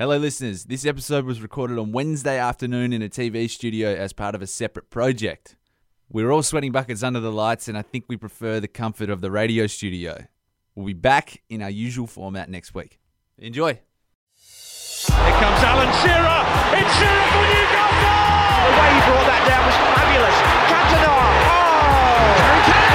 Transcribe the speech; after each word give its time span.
Hello, 0.00 0.16
listeners. 0.16 0.66
This 0.66 0.86
episode 0.86 1.24
was 1.24 1.42
recorded 1.42 1.76
on 1.76 1.90
Wednesday 1.90 2.38
afternoon 2.38 2.92
in 2.92 3.02
a 3.02 3.08
TV 3.08 3.50
studio 3.50 3.92
as 3.92 4.12
part 4.12 4.36
of 4.36 4.42
a 4.42 4.46
separate 4.46 4.90
project. 4.90 5.56
We 6.08 6.22
were 6.22 6.30
all 6.30 6.44
sweating 6.44 6.70
buckets 6.70 7.02
under 7.02 7.18
the 7.18 7.32
lights, 7.32 7.66
and 7.66 7.76
I 7.76 7.82
think 7.82 8.04
we 8.06 8.16
prefer 8.16 8.60
the 8.60 8.68
comfort 8.68 9.10
of 9.10 9.22
the 9.22 9.32
radio 9.32 9.66
studio. 9.66 10.26
We'll 10.76 10.86
be 10.86 10.92
back 10.92 11.42
in 11.48 11.62
our 11.62 11.68
usual 11.68 12.06
format 12.06 12.48
next 12.48 12.76
week. 12.76 13.00
Enjoy. 13.38 13.72
Here 13.72 15.34
comes 15.42 15.64
Alan 15.66 15.90
Shearer. 15.98 16.46
It's 16.78 16.94
Shearer 16.94 17.26
for 17.34 17.42
Newcastle. 17.42 18.14
The 18.62 18.74
way 18.78 18.94
he 18.94 19.00
brought 19.02 19.26
that 19.26 19.42
down 19.50 19.66
was 19.66 19.78
fabulous. 19.98 20.36
Cantona. 20.70 21.26
Oh! 21.50 22.87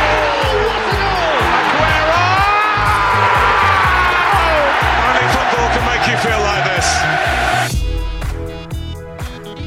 Feel 6.23 6.39
like 6.39 6.63
this. 6.63 6.87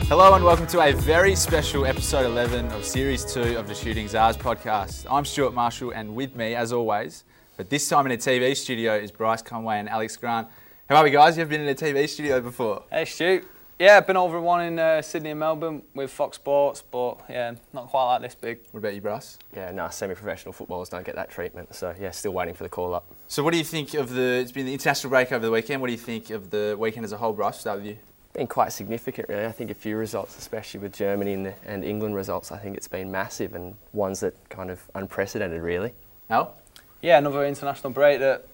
Hello, 0.09 0.33
and 0.33 0.43
welcome 0.43 0.67
to 0.69 0.81
a 0.81 0.93
very 0.95 1.35
special 1.35 1.85
episode 1.85 2.25
11 2.25 2.69
of 2.69 2.83
Series 2.83 3.27
2 3.27 3.59
of 3.59 3.69
the 3.69 3.75
Shooting 3.75 4.09
Czars 4.09 4.39
podcast. 4.39 5.05
I'm 5.11 5.27
Stuart 5.27 5.53
Marshall, 5.53 5.91
and 5.91 6.15
with 6.15 6.35
me, 6.35 6.55
as 6.55 6.73
always, 6.73 7.25
but 7.59 7.69
this 7.69 7.87
time 7.87 8.07
in 8.07 8.13
a 8.13 8.17
TV 8.17 8.57
studio, 8.57 8.97
is 8.97 9.11
Bryce 9.11 9.43
Conway 9.43 9.79
and 9.81 9.87
Alex 9.91 10.17
Grant. 10.17 10.49
How 10.89 10.97
are 10.97 11.05
we, 11.05 11.11
guys? 11.11 11.37
You've 11.37 11.51
been 11.51 11.61
in 11.61 11.69
a 11.69 11.75
TV 11.75 12.09
studio 12.09 12.41
before. 12.41 12.85
Hey 12.91 13.05
Stu. 13.05 13.45
Yeah, 13.79 13.99
I've 13.99 14.07
been 14.07 14.17
over 14.17 14.41
one 14.41 14.65
in 14.65 14.79
uh, 14.79 15.03
Sydney 15.03 15.33
and 15.33 15.41
Melbourne 15.41 15.83
with 15.93 16.11
Fox 16.11 16.37
Sports, 16.37 16.83
but 16.91 17.21
yeah, 17.29 17.55
not 17.75 17.89
quite 17.89 18.07
like 18.07 18.23
this 18.23 18.35
big. 18.35 18.61
What 18.71 18.79
about 18.79 18.95
you, 18.95 19.03
Bryce? 19.03 19.39
Yeah, 19.55 19.73
no, 19.73 19.91
semi-professional 19.91 20.55
footballers 20.55 20.89
don't 20.89 21.05
get 21.05 21.17
that 21.17 21.29
treatment. 21.29 21.75
So 21.75 21.95
yeah, 22.01 22.13
still 22.13 22.33
waiting 22.33 22.55
for 22.55 22.63
the 22.63 22.71
call 22.71 22.95
up. 22.95 23.15
So, 23.29 23.43
what 23.43 23.51
do 23.51 23.59
you 23.59 23.65
think 23.65 23.95
of 23.95 24.15
the? 24.15 24.39
It's 24.41 24.53
been 24.53 24.67
the 24.67 24.73
international 24.73 25.11
break 25.11 25.33
over 25.33 25.45
the 25.45 25.51
weekend. 25.51 25.81
What 25.81 25.89
do 25.89 25.93
you 25.93 25.99
think 25.99 26.31
of 26.31 26.51
the 26.51 26.77
weekend 26.79 27.05
as 27.05 27.11
a 27.11 27.17
whole, 27.17 27.33
Bryce? 27.33 27.59
Start 27.59 27.79
with 27.79 27.87
you. 27.87 27.99
Been 28.35 28.47
quite 28.47 28.73
significant, 28.73 29.29
really. 29.29 29.47
I 29.47 29.53
think 29.53 29.71
a 29.71 29.75
few 29.75 29.97
results, 29.97 30.39
especially 30.39 30.81
with 30.81 30.95
Germany 30.95 31.33
and, 31.33 31.47
the, 31.47 31.55
and 31.65 31.85
England 31.85 32.15
results, 32.15 32.53
I 32.53 32.59
think 32.59 32.77
it's 32.77 32.87
been 32.87 33.11
massive 33.11 33.55
and 33.55 33.75
ones 33.93 34.21
that 34.21 34.35
kind 34.49 34.71
of 34.71 34.81
unprecedented, 34.95 35.61
really. 35.61 35.93
Al? 36.31 36.55
Yeah, 37.01 37.19
another 37.19 37.45
international 37.45 37.93
break 37.93 38.21
that 38.21 38.47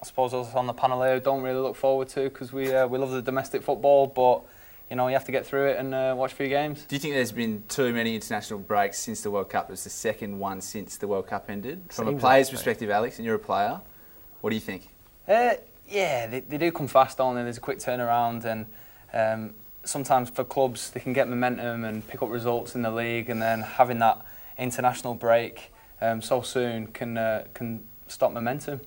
I 0.00 0.06
suppose 0.06 0.34
us 0.34 0.54
on 0.54 0.66
the 0.66 0.72
panel 0.72 1.02
here 1.02 1.18
don't 1.18 1.42
really 1.42 1.60
look 1.60 1.74
forward 1.74 2.08
to 2.10 2.24
because 2.24 2.52
we 2.52 2.72
uh, 2.72 2.86
we 2.86 2.98
love 2.98 3.10
the 3.10 3.22
domestic 3.22 3.62
football, 3.62 4.06
but 4.06 4.42
you 4.88 4.94
know 4.94 5.08
you 5.08 5.14
have 5.14 5.24
to 5.24 5.32
get 5.32 5.46
through 5.46 5.70
it 5.70 5.78
and 5.78 5.94
uh, 5.94 6.14
watch 6.16 6.32
a 6.32 6.36
few 6.36 6.48
games. 6.48 6.84
Do 6.84 6.94
you 6.94 7.00
think 7.00 7.14
there's 7.14 7.32
been 7.32 7.64
too 7.68 7.92
many 7.92 8.14
international 8.14 8.60
breaks 8.60 8.98
since 8.98 9.22
the 9.22 9.32
World 9.32 9.50
Cup? 9.50 9.68
It 9.68 9.72
was 9.72 9.82
the 9.82 9.90
second 9.90 10.38
one 10.38 10.60
since 10.60 10.96
the 10.96 11.08
World 11.08 11.26
Cup 11.26 11.46
ended. 11.48 11.86
From 11.90 12.06
a 12.06 12.16
player's 12.16 12.46
that 12.46 12.52
way. 12.52 12.56
perspective, 12.56 12.90
Alex, 12.90 13.18
and 13.18 13.26
you're 13.26 13.34
a 13.34 13.40
player, 13.40 13.80
what 14.42 14.50
do 14.50 14.56
you 14.56 14.60
think? 14.60 14.88
Uh, 15.26 15.54
yeah, 15.88 16.26
they, 16.26 16.40
they 16.40 16.58
do 16.58 16.70
come 16.70 16.88
fast 16.88 17.20
on 17.20 17.38
and 17.38 17.46
there's 17.46 17.56
a 17.56 17.60
quick 17.60 17.78
turnaround 17.78 18.44
and 18.44 18.66
um, 19.14 19.54
sometimes 19.84 20.28
for 20.28 20.44
clubs 20.44 20.90
they 20.90 21.00
can 21.00 21.12
get 21.12 21.28
momentum 21.28 21.84
and 21.84 22.06
pick 22.06 22.22
up 22.22 22.28
results 22.28 22.74
in 22.74 22.82
the 22.82 22.90
league 22.90 23.30
and 23.30 23.40
then 23.40 23.62
having 23.62 23.98
that 24.00 24.20
international 24.58 25.14
break 25.14 25.72
um, 26.00 26.20
so 26.20 26.42
soon 26.42 26.88
can 26.88 27.16
uh, 27.16 27.44
can 27.54 27.84
stop 28.08 28.32
momentum. 28.32 28.80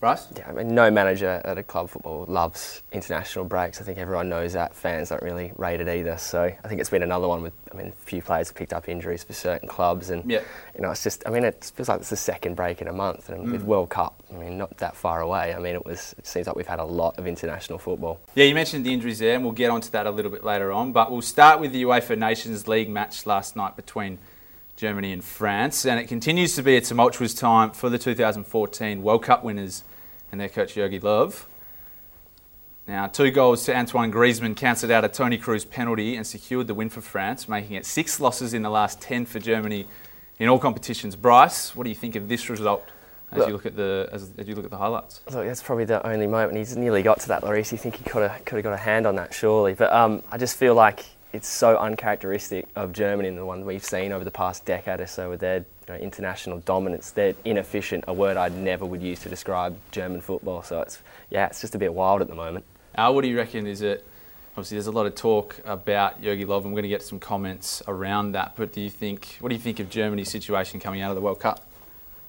Bryce? 0.00 0.26
Yeah, 0.34 0.48
I 0.48 0.52
mean, 0.52 0.74
no 0.74 0.90
manager 0.90 1.42
at 1.44 1.58
a 1.58 1.62
club 1.62 1.90
football 1.90 2.24
loves 2.26 2.80
international 2.90 3.44
breaks. 3.44 3.82
I 3.82 3.84
think 3.84 3.98
everyone 3.98 4.30
knows 4.30 4.54
that. 4.54 4.74
Fans 4.74 5.10
don't 5.10 5.22
really 5.22 5.52
rate 5.58 5.82
it 5.82 5.88
either. 5.88 6.16
So 6.16 6.44
I 6.44 6.68
think 6.68 6.80
it's 6.80 6.88
been 6.88 7.02
another 7.02 7.28
one 7.28 7.42
with, 7.42 7.52
I 7.70 7.76
mean, 7.76 7.88
a 7.88 7.92
few 7.92 8.22
players 8.22 8.50
picked 8.50 8.72
up 8.72 8.88
injuries 8.88 9.22
for 9.24 9.34
certain 9.34 9.68
clubs. 9.68 10.08
And, 10.08 10.28
Yeah. 10.28 10.40
you 10.74 10.80
know, 10.80 10.90
it's 10.90 11.02
just, 11.02 11.22
I 11.26 11.30
mean, 11.30 11.44
it 11.44 11.70
feels 11.76 11.90
like 11.90 12.00
it's 12.00 12.08
the 12.08 12.16
second 12.16 12.54
break 12.56 12.80
in 12.80 12.88
a 12.88 12.94
month. 12.94 13.28
And 13.28 13.52
with 13.52 13.62
mm. 13.62 13.66
World 13.66 13.90
Cup, 13.90 14.22
I 14.32 14.38
mean, 14.38 14.56
not 14.56 14.78
that 14.78 14.96
far 14.96 15.20
away. 15.20 15.54
I 15.54 15.58
mean, 15.58 15.74
it 15.74 15.84
was, 15.84 16.14
it 16.16 16.26
seems 16.26 16.46
like 16.46 16.56
we've 16.56 16.66
had 16.66 16.80
a 16.80 16.84
lot 16.84 17.18
of 17.18 17.26
international 17.26 17.78
football. 17.78 18.20
Yeah, 18.34 18.46
you 18.46 18.54
mentioned 18.54 18.86
the 18.86 18.94
injuries 18.94 19.18
there, 19.18 19.34
and 19.34 19.44
we'll 19.44 19.52
get 19.52 19.70
onto 19.70 19.90
that 19.90 20.06
a 20.06 20.10
little 20.10 20.30
bit 20.30 20.42
later 20.42 20.72
on. 20.72 20.92
But 20.92 21.10
we'll 21.10 21.20
start 21.20 21.60
with 21.60 21.72
the 21.72 21.82
UEFA 21.82 22.16
Nations 22.16 22.66
League 22.66 22.88
match 22.88 23.26
last 23.26 23.54
night 23.54 23.76
between 23.76 24.18
Germany 24.76 25.12
and 25.12 25.22
France, 25.22 25.84
and 25.84 26.00
it 26.00 26.06
continues 26.08 26.54
to 26.54 26.62
be 26.62 26.74
a 26.74 26.80
tumultuous 26.80 27.34
time 27.34 27.70
for 27.72 27.90
the 27.90 27.98
2014 27.98 29.02
World 29.02 29.24
Cup 29.24 29.44
winners 29.44 29.82
and 30.32 30.40
their 30.40 30.48
coach 30.48 30.74
Jogi 30.74 31.00
Löw. 31.00 31.44
Now, 32.86 33.06
two 33.06 33.30
goals 33.30 33.64
to 33.66 33.76
Antoine 33.76 34.10
Griezmann 34.12 34.56
cancelled 34.56 34.90
out 34.90 35.04
a 35.04 35.08
Toni 35.08 35.38
Kroos 35.38 35.68
penalty 35.68 36.16
and 36.16 36.26
secured 36.26 36.66
the 36.66 36.74
win 36.74 36.88
for 36.90 37.00
France, 37.00 37.48
making 37.48 37.76
it 37.76 37.86
six 37.86 38.18
losses 38.20 38.52
in 38.52 38.62
the 38.62 38.70
last 38.70 39.00
10 39.00 39.26
for 39.26 39.38
Germany 39.38 39.86
in 40.38 40.48
all 40.48 40.58
competitions. 40.58 41.14
Bryce, 41.14 41.76
what 41.76 41.84
do 41.84 41.90
you 41.90 41.94
think 41.96 42.16
of 42.16 42.28
this 42.28 42.50
result 42.50 42.84
as 43.30 43.38
Look- 43.38 43.46
you 43.48 43.52
look 43.52 43.66
at 43.66 43.76
the 43.76 44.08
as, 44.12 44.30
as 44.38 44.48
you 44.48 44.56
look 44.56 44.64
at 44.64 44.70
the 44.72 44.76
highlights? 44.78 45.20
Look, 45.30 45.46
that's 45.46 45.62
probably 45.62 45.84
the 45.84 46.04
only 46.04 46.26
moment 46.26 46.56
he's 46.56 46.76
nearly 46.76 47.02
got 47.02 47.20
to 47.20 47.28
that, 47.28 47.42
Lloris. 47.42 47.70
You 47.70 47.78
think 47.78 47.94
he 47.96 48.04
could 48.04 48.28
have 48.28 48.44
could 48.44 48.56
have 48.56 48.64
got 48.64 48.72
a 48.72 48.76
hand 48.78 49.06
on 49.06 49.14
that, 49.16 49.32
surely. 49.32 49.74
But 49.74 49.92
um, 49.92 50.22
I 50.32 50.38
just 50.38 50.56
feel 50.56 50.74
like 50.74 51.04
it's 51.32 51.48
so 51.48 51.76
uncharacteristic 51.76 52.66
of 52.74 52.92
Germany 52.92 53.28
and 53.28 53.38
the 53.38 53.44
one 53.44 53.64
we've 53.64 53.84
seen 53.84 54.12
over 54.12 54.24
the 54.24 54.30
past 54.30 54.64
decade 54.64 55.00
or 55.00 55.06
so 55.06 55.30
with 55.30 55.40
their 55.40 55.58
you 55.58 55.64
know, 55.88 55.94
international 55.96 56.58
dominance. 56.60 57.10
They're 57.10 57.34
inefficient, 57.44 58.04
a 58.08 58.12
word 58.12 58.36
I 58.36 58.48
never 58.48 58.84
would 58.84 59.02
use 59.02 59.20
to 59.20 59.28
describe 59.28 59.76
German 59.92 60.20
football. 60.20 60.62
So 60.62 60.80
it's 60.80 61.00
yeah, 61.30 61.46
it's 61.46 61.60
just 61.60 61.74
a 61.74 61.78
bit 61.78 61.94
wild 61.94 62.20
at 62.20 62.28
the 62.28 62.34
moment. 62.34 62.64
Al, 62.96 63.14
what 63.14 63.22
do 63.22 63.28
you 63.28 63.36
reckon? 63.36 63.66
Is 63.66 63.82
it 63.82 64.04
obviously 64.52 64.76
there's 64.76 64.88
a 64.88 64.92
lot 64.92 65.06
of 65.06 65.14
talk 65.14 65.60
about 65.64 66.20
Jogi 66.20 66.44
Löw. 66.44 66.64
I'm 66.64 66.72
going 66.72 66.82
to 66.82 66.88
get 66.88 67.02
some 67.02 67.20
comments 67.20 67.82
around 67.86 68.32
that. 68.32 68.56
But 68.56 68.72
do 68.72 68.80
you 68.80 68.90
think 68.90 69.36
what 69.40 69.50
do 69.50 69.54
you 69.54 69.60
think 69.60 69.78
of 69.78 69.88
Germany's 69.88 70.30
situation 70.30 70.80
coming 70.80 71.00
out 71.00 71.10
of 71.10 71.16
the 71.16 71.22
World 71.22 71.40
Cup? 71.40 71.69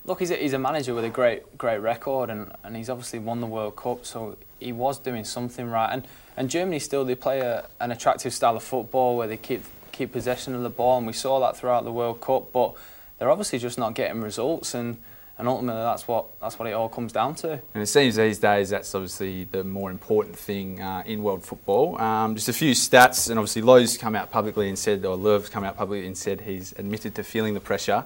Look, 0.05 0.19
he's 0.19 0.31
a, 0.31 0.35
he's 0.35 0.53
a 0.53 0.59
manager 0.59 0.95
with 0.95 1.05
a 1.05 1.09
great 1.09 1.57
great 1.57 1.77
record, 1.77 2.29
and, 2.29 2.51
and 2.63 2.75
he's 2.75 2.89
obviously 2.89 3.19
won 3.19 3.39
the 3.39 3.47
World 3.47 3.75
Cup, 3.75 4.05
so 4.05 4.35
he 4.59 4.71
was 4.71 4.97
doing 4.97 5.23
something 5.23 5.69
right. 5.69 5.89
And 5.91 6.07
and 6.35 6.49
Germany 6.49 6.79
still 6.79 7.05
they 7.05 7.15
play 7.15 7.41
a, 7.41 7.67
an 7.79 7.91
attractive 7.91 8.33
style 8.33 8.55
of 8.55 8.63
football 8.63 9.15
where 9.15 9.27
they 9.27 9.37
keep 9.37 9.63
keep 9.91 10.11
possession 10.11 10.55
of 10.55 10.63
the 10.63 10.69
ball, 10.69 10.97
and 10.97 11.05
we 11.05 11.13
saw 11.13 11.39
that 11.41 11.55
throughout 11.55 11.83
the 11.83 11.91
World 11.91 12.19
Cup. 12.19 12.51
But 12.51 12.73
they're 13.19 13.29
obviously 13.29 13.59
just 13.59 13.77
not 13.77 13.93
getting 13.93 14.21
results, 14.21 14.73
and, 14.73 14.97
and 15.37 15.47
ultimately 15.47 15.83
that's 15.83 16.07
what 16.07 16.25
that's 16.39 16.57
what 16.57 16.67
it 16.67 16.71
all 16.71 16.89
comes 16.89 17.11
down 17.11 17.35
to. 17.35 17.51
And 17.51 17.83
it 17.83 17.85
seems 17.85 18.15
these 18.15 18.39
days 18.39 18.71
that's 18.71 18.95
obviously 18.95 19.43
the 19.43 19.63
more 19.63 19.91
important 19.91 20.35
thing 20.35 20.81
uh, 20.81 21.03
in 21.05 21.21
world 21.21 21.43
football. 21.43 22.01
Um, 22.01 22.33
just 22.33 22.49
a 22.49 22.53
few 22.53 22.71
stats, 22.71 23.29
and 23.29 23.37
obviously 23.37 23.61
Lowe's 23.61 23.99
come 23.99 24.15
out 24.15 24.31
publicly 24.31 24.67
and 24.67 24.79
said, 24.79 25.05
or 25.05 25.15
Löw's 25.15 25.49
come 25.49 25.63
out 25.63 25.77
publicly 25.77 26.07
and 26.07 26.17
said 26.17 26.41
he's 26.41 26.71
admitted 26.79 27.13
to 27.13 27.23
feeling 27.23 27.53
the 27.53 27.59
pressure. 27.59 28.03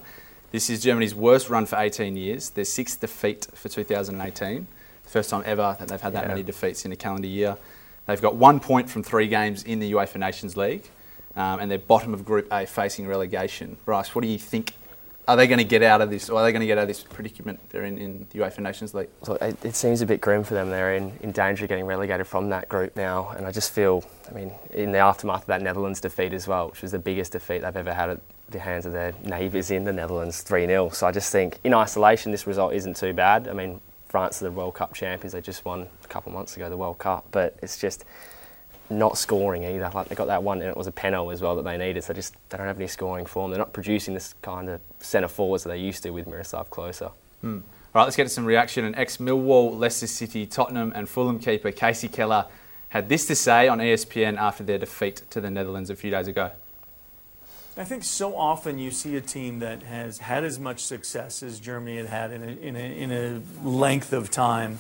This 0.52 0.70
is 0.70 0.82
Germany's 0.82 1.14
worst 1.14 1.50
run 1.50 1.66
for 1.66 1.78
18 1.78 2.16
years. 2.16 2.50
Their 2.52 2.66
sixth 2.66 3.00
defeat 3.02 3.48
for 3.54 3.68
2018. 3.70 4.68
The 5.04 5.10
first 5.10 5.30
time 5.30 5.44
ever 5.46 5.76
that 5.80 5.88
they've 5.88 6.00
had 6.02 6.14
that 6.14 6.24
Yeah. 6.24 6.30
many 6.30 6.44
defeats 6.44 6.86
in 6.86 6.92
a 6.92 6.96
calendar 6.96 7.28
year. 7.28 7.58
They've 8.08 8.22
got 8.22 8.36
one 8.36 8.60
point 8.60 8.90
from 8.90 9.04
three 9.04 9.28
games 9.28 9.64
in 9.64 9.80
the 9.80 9.92
UEFA 9.92 10.18
Nations 10.18 10.56
League, 10.56 10.90
um, 11.36 11.60
and 11.60 11.70
they're 11.70 11.78
bottom 11.80 12.14
of 12.14 12.24
Group 12.24 12.48
A 12.52 12.66
facing 12.66 13.08
relegation. 13.08 13.78
Bryce, 13.86 14.14
what 14.16 14.22
do 14.22 14.28
you 14.28 14.38
think? 14.38 14.74
Are 15.28 15.36
they 15.36 15.48
going 15.48 15.58
to 15.58 15.64
get 15.64 15.82
out 15.82 16.02
of 16.02 16.12
this, 16.12 16.30
or 16.30 16.40
are 16.40 16.44
they 16.44 16.52
going 16.52 16.60
to 16.62 16.68
get 16.68 16.78
out 16.78 16.84
of 16.84 16.88
this 16.88 17.02
predicament 17.04 17.60
they're 17.72 17.84
in 17.84 17.98
in 17.98 18.28
the 18.30 18.40
UEFA 18.40 18.60
Nations 18.60 18.94
League? 18.94 19.10
So 19.24 19.34
it, 19.42 19.58
it 19.66 19.76
seems 19.76 20.02
a 20.02 20.06
bit 20.06 20.22
grim 20.22 20.44
for 20.44 20.54
them. 20.54 20.70
They're 20.70 20.94
in, 20.94 21.14
in 21.22 21.32
danger 21.32 21.66
of 21.66 21.70
getting 21.70 21.86
relegated 21.88 22.28
from 22.28 22.50
that 22.50 22.70
group 22.70 22.96
now. 22.96 23.34
And 23.36 23.48
I 23.48 23.52
just 23.52 23.72
feel, 23.74 24.04
I 24.30 24.34
mean, 24.36 24.52
in 24.72 24.92
the 24.92 25.00
aftermath 25.00 25.42
of 25.42 25.48
that 25.48 25.64
Netherlands 25.64 26.00
defeat 26.00 26.32
as 26.32 26.48
well, 26.48 26.70
which 26.70 26.84
was 26.84 26.92
the 26.92 27.00
biggest 27.00 27.32
defeat 27.32 27.64
they've 27.64 27.76
ever 27.76 27.94
had 27.96 28.12
at 28.12 28.20
the 28.50 28.60
hands 28.60 28.86
of 28.86 28.94
their 28.94 29.14
neighbours 29.24 29.72
in 29.72 29.84
the 29.84 29.94
Netherlands, 29.94 30.42
3 30.42 30.66
0. 30.66 30.90
So 30.90 31.08
I 31.08 31.12
just 31.12 31.32
think, 31.32 31.60
in 31.64 31.74
isolation, 31.74 32.32
this 32.32 32.46
result 32.48 32.74
isn't 32.74 32.96
too 32.96 33.14
bad. 33.14 33.48
I 33.48 33.54
mean, 33.54 33.82
France 34.08 34.42
are 34.42 34.46
the 34.46 34.52
World 34.52 34.76
Cup 34.76 34.94
champions. 34.94 35.34
They 35.34 35.42
just 35.42 35.66
won 35.66 35.88
a 36.04 36.08
couple 36.08 36.32
of 36.32 36.36
months 36.36 36.56
ago 36.56 36.70
the 36.70 36.78
World 36.78 37.00
Cup. 37.00 37.26
But 37.32 37.58
it's 37.62 37.78
just 37.80 38.06
not 38.90 39.18
scoring 39.18 39.64
either. 39.64 39.90
Like 39.94 40.10
they 40.10 40.16
got 40.16 40.28
that 40.28 40.44
one, 40.44 40.62
and 40.62 40.70
it 40.70 40.78
was 40.78 40.88
a 40.88 40.92
penalty 40.92 41.34
as 41.34 41.42
well 41.42 41.56
that 41.56 41.64
they 41.64 41.78
needed. 41.78 42.04
So 42.04 42.14
just 42.14 42.36
they 42.50 42.58
don't 42.58 42.68
have 42.68 42.78
any 42.78 42.88
scoring 42.88 43.26
form. 43.26 43.52
They're 43.52 43.58
not 43.58 43.74
producing 43.74 44.14
this 44.14 44.36
kind 44.42 44.70
of 44.70 44.80
centre 45.00 45.28
forwards 45.28 45.64
that 45.64 45.70
they 45.70 45.80
used 45.80 46.04
to 46.04 46.12
with 46.12 46.28
Miroslav 46.28 46.70
Klose. 46.70 47.02
All 47.02 48.02
right, 48.02 48.04
let's 48.04 48.16
get 48.16 48.24
to 48.24 48.30
some 48.30 48.46
reaction. 48.46 48.86
And 48.86 48.96
ex 48.96 49.18
Millwall, 49.18 49.78
Leicester 49.78 50.08
City, 50.08 50.46
Tottenham, 50.46 50.92
and 50.96 51.10
Fulham 51.10 51.40
keeper 51.40 51.72
Kasey 51.72 52.12
Keller 52.12 52.46
had 52.90 53.10
this 53.10 53.26
to 53.28 53.36
say 53.36 53.68
on 53.68 53.80
ESPN 53.80 54.38
after 54.38 54.64
their 54.64 54.78
defeat 54.78 55.24
to 55.30 55.42
the 55.42 55.50
Netherlands 55.50 55.90
a 55.90 55.96
few 55.96 56.12
days 56.12 56.28
ago. 56.28 56.52
I 57.78 57.84
think 57.84 58.04
so 58.06 58.38
often 58.38 58.80
you 58.80 58.90
see 58.90 59.18
a 59.18 59.22
team 59.22 59.60
that 59.60 59.84
has 59.84 60.20
had 60.20 60.46
as 60.46 60.58
much 60.58 60.80
success 60.80 61.44
as 61.44 61.60
Germany 61.60 61.98
had 61.98 62.06
had 62.06 62.32
in 62.32 62.44
a, 62.44 62.48
in 62.48 62.76
a, 62.76 62.80
in 62.80 63.12
a 63.12 63.68
length 63.68 64.14
of 64.14 64.32
time, 64.32 64.80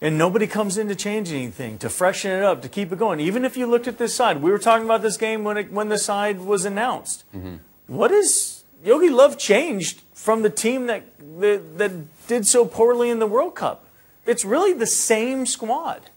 and 0.00 0.16
nobody 0.16 0.46
comes 0.46 0.78
in 0.78 0.86
to 0.86 0.94
change 0.94 1.32
anything, 1.32 1.78
to 1.78 1.90
freshen 1.90 2.30
it 2.30 2.44
up, 2.44 2.62
to 2.62 2.68
keep 2.68 2.92
it 2.92 2.98
going. 2.98 3.18
Even 3.18 3.44
if 3.44 3.56
you 3.56 3.66
looked 3.66 3.88
at 3.88 3.98
this 3.98 4.14
side, 4.14 4.40
we 4.40 4.52
were 4.52 4.58
talking 4.58 4.84
about 4.84 5.02
this 5.02 5.16
game 5.16 5.42
when, 5.42 5.56
it, 5.56 5.72
when 5.72 5.88
the 5.88 5.98
side 5.98 6.40
was 6.40 6.64
announced. 6.64 7.24
Mm-hmm. 7.36 7.56
What 7.88 8.12
is 8.12 8.62
Jogi 8.84 9.10
Löw 9.10 9.36
changed 9.36 10.00
from 10.14 10.42
the 10.42 10.50
team 10.50 10.86
that, 10.86 11.02
that, 11.40 11.78
that 11.78 12.26
did 12.28 12.46
so 12.46 12.64
poorly 12.66 13.10
in 13.10 13.18
the 13.18 13.26
World 13.26 13.56
Cup? 13.56 13.84
It's 14.26 14.44
really 14.44 14.72
the 14.72 14.86
same 14.86 15.44
squad 15.44 16.08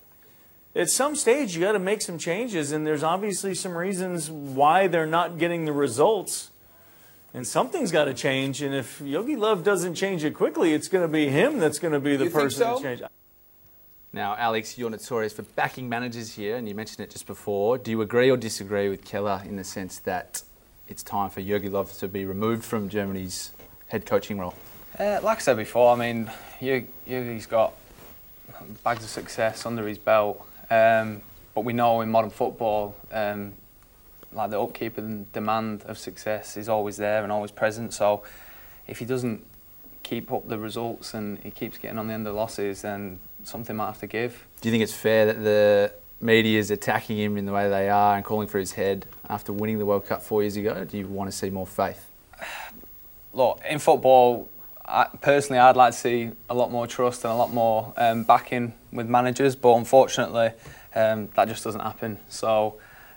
at 0.75 0.89
some 0.89 1.15
stage 1.15 1.55
you 1.55 1.61
got 1.61 1.73
to 1.73 1.79
make 1.79 2.01
some 2.01 2.17
changes 2.17 2.71
and 2.71 2.85
there's 2.85 3.03
obviously 3.03 3.53
some 3.53 3.75
reasons 3.77 4.29
why 4.29 4.87
they're 4.87 5.05
not 5.05 5.37
getting 5.37 5.65
the 5.65 5.71
results 5.71 6.49
and 7.33 7.45
something's 7.47 7.91
got 7.91 8.05
to 8.05 8.13
change 8.13 8.61
and 8.61 8.73
if 8.73 8.99
Jogi 8.99 9.37
Löw 9.37 9.63
doesn't 9.63 9.95
change 9.95 10.23
it 10.23 10.31
quickly 10.33 10.73
it's 10.73 10.87
going 10.87 11.03
to 11.03 11.07
be 11.11 11.29
him 11.29 11.59
that's 11.59 11.79
going 11.79 11.93
to 11.93 11.99
be 11.99 12.15
the 12.15 12.25
You 12.25 12.29
think 12.29 12.43
person 12.43 12.59
so? 12.63 12.77
to 12.77 12.83
change 12.83 13.01
Now, 14.13 14.35
Alex, 14.35 14.77
you're 14.77 14.89
notorious 14.89 15.33
for 15.33 15.41
backing 15.41 15.89
managers 15.89 16.33
here, 16.35 16.55
and 16.57 16.69
you 16.69 16.75
mentioned 16.75 16.99
it 16.99 17.09
just 17.09 17.25
before. 17.25 17.79
Do 17.79 17.89
you 17.89 18.01
agree 18.03 18.29
or 18.29 18.37
disagree 18.37 18.87
with 18.87 19.03
Keller 19.03 19.41
in 19.43 19.55
the 19.55 19.63
sense 19.63 19.97
that 19.99 20.43
it's 20.87 21.01
time 21.01 21.31
for 21.31 21.41
Jogi 21.41 21.69
Löw 21.69 21.97
to 21.99 22.07
be 22.07 22.23
removed 22.23 22.63
from 22.63 22.89
Germany's 22.89 23.53
head 23.87 24.05
coaching 24.05 24.37
role? 24.37 24.53
Uh, 24.99 25.19
like 25.23 25.37
I 25.37 25.41
said 25.41 25.57
before, 25.57 25.91
I 25.91 25.95
mean, 25.95 26.29
Jogi's 26.61 27.47
got 27.47 27.73
bags 28.83 29.03
of 29.03 29.09
success 29.09 29.65
under 29.65 29.87
his 29.87 29.97
belt, 29.97 30.45
um, 30.73 31.21
but 31.53 31.61
we 31.61 31.73
know 31.73 32.01
in 32.01 32.09
modern 32.09 32.31
football, 32.31 32.95
um, 33.11 33.53
like 34.31 34.49
the 34.49 34.59
upkeep 34.59 34.97
and 34.97 35.31
demand 35.31 35.83
of 35.83 35.97
success 35.97 36.57
is 36.57 36.67
always 36.67 36.97
there 36.97 37.21
and 37.23 37.31
always 37.31 37.51
present. 37.51 37.93
So, 37.93 38.23
if 38.87 38.97
he 38.99 39.05
doesn't 39.05 39.45
keep 40.01 40.31
up 40.31 40.47
the 40.47 40.57
results 40.57 41.13
and 41.13 41.37
he 41.39 41.51
keeps 41.51 41.77
getting 41.77 41.99
on 41.99 42.07
the 42.07 42.13
end 42.13 42.27
of 42.27 42.33
losses, 42.33 42.81
then 42.81 43.19
something 43.43 43.75
might 43.75 43.85
have 43.85 43.99
to 43.99 44.07
give. 44.07 44.47
Do 44.61 44.69
you 44.69 44.73
think 44.73 44.83
it's 44.83 44.93
fair 44.93 45.27
that 45.27 45.43
the 45.43 45.93
media 46.19 46.57
is 46.57 46.71
attacking 46.71 47.17
him 47.17 47.37
in 47.37 47.45
the 47.45 47.51
way 47.51 47.69
they 47.69 47.89
are 47.89 48.15
and 48.15 48.25
calling 48.25 48.47
for 48.47 48.57
his 48.57 48.71
head 48.71 49.05
after 49.29 49.53
winning 49.53 49.77
the 49.77 49.85
World 49.85 50.07
Cup 50.07 50.23
four 50.23 50.41
years 50.41 50.57
ago? 50.57 50.83
Do 50.85 50.97
you 50.97 51.07
want 51.07 51.29
to 51.29 51.37
see 51.37 51.49
more 51.49 51.67
faith? 51.67 52.09
Look, 53.33 53.61
in 53.69 53.79
football, 53.79 54.49
I, 54.85 55.05
personally, 55.21 55.59
I'd 55.59 55.75
like 55.75 55.93
to 55.93 55.97
see 55.97 56.31
a 56.49 56.55
lot 56.55 56.71
more 56.71 56.87
trust 56.87 57.23
and 57.23 57.31
a 57.31 57.35
lot 57.35 57.53
more 57.53 57.93
um, 57.95 58.23
backing 58.23 58.73
with 58.93 59.07
managers, 59.07 59.55
but 59.55 59.75
unfortunately, 59.75 60.51
um, 60.95 61.29
that 61.35 61.47
just 61.47 61.63
doesn't 61.63 61.81
happen. 61.81 62.17
So, 62.29 62.75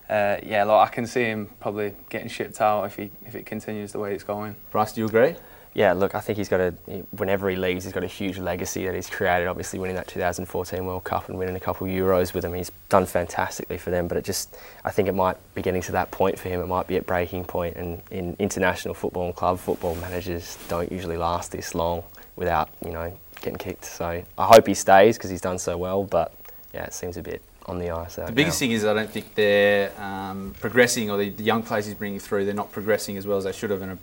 uh, 0.09 0.39
yeah, 0.43 0.65
look, 0.65 0.81
I 0.81 0.89
can 0.89 1.07
see 1.07 1.25
him 1.25 1.51
probably 1.61 1.95
getting 2.09 2.29
shipped 2.29 2.61
out 2.61 2.85
if 2.85 2.97
he 2.97 3.11
if 3.27 3.35
it 3.35 3.47
continues 3.47 3.93
the 3.93 3.99
way 3.99 4.15
it's 4.15 4.25
going. 4.25 4.57
Bryce, 4.71 4.93
do 4.93 5.01
you 5.01 5.07
agree? 5.07 5.37
Yeah, 5.77 5.93
look, 5.93 6.15
I 6.15 6.21
think 6.21 6.39
he's 6.39 6.49
got 6.49 6.61
a, 6.61 6.71
whenever 7.11 7.51
he 7.51 7.57
leaves, 7.57 7.85
he's 7.85 7.93
got 7.93 8.03
a 8.03 8.07
huge 8.07 8.39
legacy 8.39 8.87
that 8.87 8.95
he's 8.95 9.11
created, 9.11 9.47
obviously 9.47 9.79
winning 9.79 9.97
that 9.97 10.09
2014 10.09 10.87
World 10.87 11.05
Cup 11.05 11.29
and 11.29 11.37
winning 11.37 11.55
a 11.55 11.61
couple 11.61 11.87
of 11.87 11.93
Euros 11.93 12.33
with 12.33 12.45
them. 12.45 12.55
He's 12.55 12.73
done 12.89 13.05
fantastically 13.05 13.77
for 13.77 13.91
them, 13.91 14.09
but 14.09 14.17
it 14.17 14.25
just, 14.25 14.57
I 14.87 14.91
think 14.91 15.07
it 15.07 15.15
might 15.15 15.37
be 15.55 15.61
getting 15.61 15.83
to 15.83 15.93
that 15.93 16.11
point 16.11 16.39
for 16.39 16.49
him. 16.49 16.63
It 16.63 16.67
might 16.67 16.87
be 16.87 16.97
at 16.97 17.05
breaking 17.05 17.45
point, 17.45 17.77
and 17.77 18.01
in 18.11 18.37
international 18.39 18.95
football 18.95 19.27
and 19.27 19.35
club 19.35 19.59
football, 19.59 19.95
managers 19.97 20.57
don't 20.69 20.91
usually 20.91 21.19
last 21.19 21.53
this 21.53 21.75
long 21.75 22.05
without, 22.37 22.71
you 22.83 22.93
know, 22.93 23.13
getting 23.41 23.59
kicked. 23.59 23.85
So 23.85 24.23
I 24.39 24.47
hope 24.47 24.67
he 24.67 24.75
stays 24.75 25.17
because 25.17 25.31
he's 25.31 25.41
done 25.41 25.59
so 25.59 25.77
well, 25.77 26.05
but 26.05 26.35
yeah, 26.75 26.85
it 26.85 26.95
seems 26.95 27.17
a 27.17 27.23
bit 27.23 27.43
on 27.67 27.79
the 27.79 27.91
ice. 27.91 28.17
The 28.17 28.33
biggest 28.33 28.57
now. 28.57 28.67
thing 28.67 28.71
is 28.73 28.85
I 28.85 28.95
don't 28.95 29.11
think 29.11 29.35
they're 29.35 29.93
um, 30.01 30.55
progressing, 30.61 31.11
or 31.11 31.19
the, 31.19 31.31
the, 31.31 31.43
young 31.43 31.63
players 31.63 31.87
he's 31.87 31.95
bringing 31.95 32.21
through, 32.21 32.45
they're 32.45 32.55
not 32.55 32.73
progressing 32.73 33.17
as 33.17 33.27
well 33.27 33.39
as 33.39 33.45
they 33.45 33.53
should 33.53 33.71
have. 33.71 33.83
And 33.83 33.99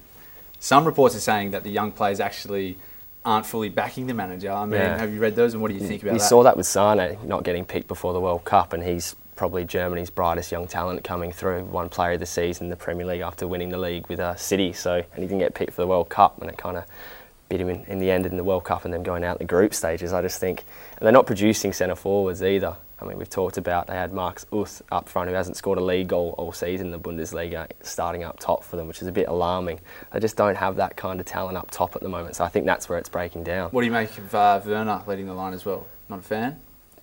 some 0.59 0.85
reports 0.85 1.15
are 1.15 1.21
saying 1.21 1.51
that 1.51 1.63
the 1.63 1.69
young 1.69 1.91
players 1.91 2.19
actually 2.19 2.77
aren't 3.25 3.45
fully 3.45 3.69
backing 3.69 4.07
the 4.07 4.13
manager. 4.13 4.51
I 4.51 4.65
mean, 4.65 4.79
yeah. 4.79 4.97
have 4.97 5.13
you 5.13 5.19
read 5.19 5.35
those 5.35 5.53
and 5.53 5.61
what 5.61 5.69
do 5.69 5.75
you 5.75 5.79
think 5.79 6.03
about 6.03 6.13
we 6.13 6.19
that? 6.19 6.25
We 6.25 6.27
saw 6.27 6.43
that 6.43 6.57
with 6.57 6.65
Sane 6.65 7.17
not 7.23 7.43
getting 7.43 7.63
picked 7.63 7.87
before 7.87 8.13
the 8.13 8.19
World 8.19 8.43
Cup, 8.43 8.73
and 8.73 8.83
he's 8.83 9.15
probably 9.35 9.65
Germany's 9.65 10.09
brightest 10.09 10.51
young 10.51 10.67
talent 10.67 11.03
coming 11.03 11.31
through. 11.31 11.63
One 11.65 11.89
player 11.89 12.13
of 12.13 12.19
the 12.19 12.25
season 12.25 12.65
in 12.65 12.69
the 12.69 12.75
Premier 12.75 13.05
League 13.05 13.21
after 13.21 13.47
winning 13.47 13.69
the 13.69 13.77
league 13.77 14.07
with 14.07 14.19
uh, 14.19 14.35
City, 14.35 14.73
so 14.73 14.95
and 14.95 15.05
he 15.15 15.21
didn't 15.21 15.39
get 15.39 15.53
picked 15.53 15.73
for 15.73 15.81
the 15.81 15.87
World 15.87 16.09
Cup, 16.09 16.41
and 16.41 16.49
it 16.49 16.57
kind 16.57 16.77
of 16.77 16.83
bit 17.53 17.61
him 17.61 17.69
in, 17.69 17.85
in, 17.85 17.99
the 17.99 18.09
end 18.09 18.25
in 18.25 18.35
the 18.35 18.43
World 18.43 18.63
Cup 18.63 18.83
and 18.83 18.93
then 18.93 19.03
going 19.03 19.23
out 19.23 19.37
the 19.37 19.45
group 19.45 19.73
stages. 19.75 20.11
I 20.11 20.21
just 20.21 20.39
think, 20.39 20.63
and 20.97 21.05
they're 21.05 21.11
not 21.11 21.27
producing 21.27 21.71
centre 21.71 21.95
forwards 21.95 22.41
either. 22.41 22.75
I 22.99 23.05
mean, 23.05 23.17
we've 23.17 23.29
talked 23.29 23.57
about 23.57 23.87
they 23.87 23.95
had 23.95 24.11
Markus 24.13 24.45
Uth 24.51 24.81
up 24.91 25.07
front 25.07 25.29
who 25.29 25.35
hasn't 25.35 25.57
scored 25.57 25.77
a 25.77 25.83
league 25.83 26.07
goal 26.07 26.33
all 26.37 26.51
season 26.51 26.87
in 26.87 26.91
the 26.91 26.99
Bundesliga, 26.99 27.69
starting 27.81 28.23
up 28.23 28.39
top 28.39 28.63
for 28.63 28.75
them, 28.75 28.87
which 28.87 29.01
is 29.01 29.07
a 29.07 29.11
bit 29.11 29.27
alarming. 29.27 29.79
They 30.11 30.19
just 30.19 30.37
don't 30.37 30.55
have 30.55 30.77
that 30.77 30.95
kind 30.95 31.19
of 31.19 31.25
talent 31.25 31.57
up 31.57 31.69
top 31.69 31.95
at 31.95 32.01
the 32.01 32.09
moment, 32.09 32.37
so 32.37 32.43
I 32.43 32.47
think 32.47 32.65
that's 32.65 32.89
where 32.89 32.97
it's 32.97 33.09
breaking 33.09 33.43
down. 33.43 33.69
What 33.69 33.81
do 33.81 33.85
you 33.85 33.91
make 33.91 34.17
of 34.17 34.33
uh, 34.33 34.61
Werner 34.65 35.03
leading 35.05 35.27
the 35.27 35.33
line 35.33 35.53
as 35.53 35.65
well? 35.65 35.85
Not 36.09 36.19
a 36.19 36.23
fan? 36.23 36.59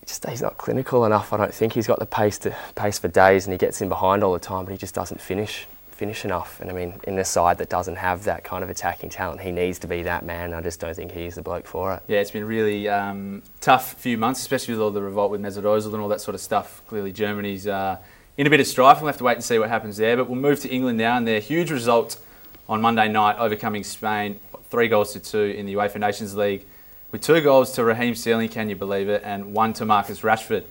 Just 0.07 0.27
he's 0.29 0.43
not 0.43 0.57
clinical 0.57 1.05
enough. 1.05 1.33
I 1.33 1.37
don't 1.37 1.55
think 1.55 1.75
he's 1.75 1.87
got 1.87 1.99
the 1.99 2.07
pace 2.07 2.39
to 2.39 2.57
pace 2.75 2.99
for 2.99 3.09
days, 3.09 3.47
and 3.47 3.53
he 3.53 3.59
gets 3.59 3.81
in 3.83 3.89
behind 3.89 4.25
all 4.25 4.33
the 4.33 4.39
time, 4.41 4.65
but 4.65 4.73
he 4.73 4.79
just 4.79 4.95
doesn't 4.95 5.21
finish 5.21 5.69
finish 6.01 6.25
enough. 6.25 6.59
And 6.63 6.71
I 6.71 6.73
mean, 6.73 6.99
in 7.05 7.19
a 7.19 7.25
side 7.27 7.59
that 7.59 7.69
doesn't 7.69 7.97
have 7.97 8.25
that 8.25 8.43
kind 8.43 8.65
of 8.65 8.71
attacking 8.71 9.11
talent, 9.11 9.43
he 9.43 9.53
needs 9.53 9.79
to 9.81 9.87
be 9.87 10.03
that 10.05 10.25
man. 10.25 10.55
I 10.55 10.63
just 10.63 10.81
don't 10.81 10.97
think 10.97 11.13
he's 11.13 11.35
the 11.35 11.43
bloke 11.43 11.67
for 11.67 11.93
it. 11.93 12.03
Yeah, 12.09 12.21
it's 12.21 12.31
been 12.31 12.47
really 12.47 12.89
um, 12.89 13.43
tough 13.61 13.93
few 14.01 14.17
months, 14.17 14.41
especially 14.41 14.73
with 14.73 14.81
all 14.81 14.91
the 14.91 15.03
revolt 15.03 15.31
with 15.31 15.43
Mesut 15.43 15.65
Ozil 15.65 15.93
and 15.93 16.01
all 16.03 16.09
that 16.09 16.23
sort 16.23 16.35
of 16.35 16.41
stuff. 16.41 16.81
Clearly, 16.87 17.13
Germany's 17.13 17.67
uh, 17.67 17.99
in 18.39 18.47
a 18.47 18.51
bit 18.51 18.61
of 18.61 18.67
strife. 18.67 19.03
We'll 19.03 19.09
have 19.09 19.19
to 19.19 19.25
wait 19.25 19.35
and 19.35 19.45
see 19.45 19.59
what 19.59 19.69
happens 19.69 19.99
there. 19.99 20.17
But 20.17 20.31
we'll 20.31 20.41
move 20.41 20.59
to 20.61 20.71
England 20.71 20.97
now, 20.97 21.19
and 21.19 21.29
their 21.29 21.39
huge 21.39 21.71
result 21.71 22.19
on 22.67 22.81
Monday 22.81 23.09
night, 23.09 23.37
overcoming 23.39 23.85
Spain, 23.85 24.41
three 24.71 24.89
goals 24.89 25.13
to 25.13 25.21
two 25.21 25.55
in 25.59 25.67
the 25.67 25.75
UEFA 25.75 26.01
Nations 26.01 26.35
League, 26.35 26.65
with 27.13 27.21
two 27.21 27.43
goals 27.43 27.73
to 27.73 27.85
Raheem 27.85 28.15
Sterling, 28.15 28.49
can 28.49 28.71
you 28.71 28.77
believe 28.77 29.11
it, 29.11 29.21
and 29.23 29.53
one 29.53 29.75
to 29.75 29.85
Marcus 29.85 30.23
Rashford. 30.23 30.65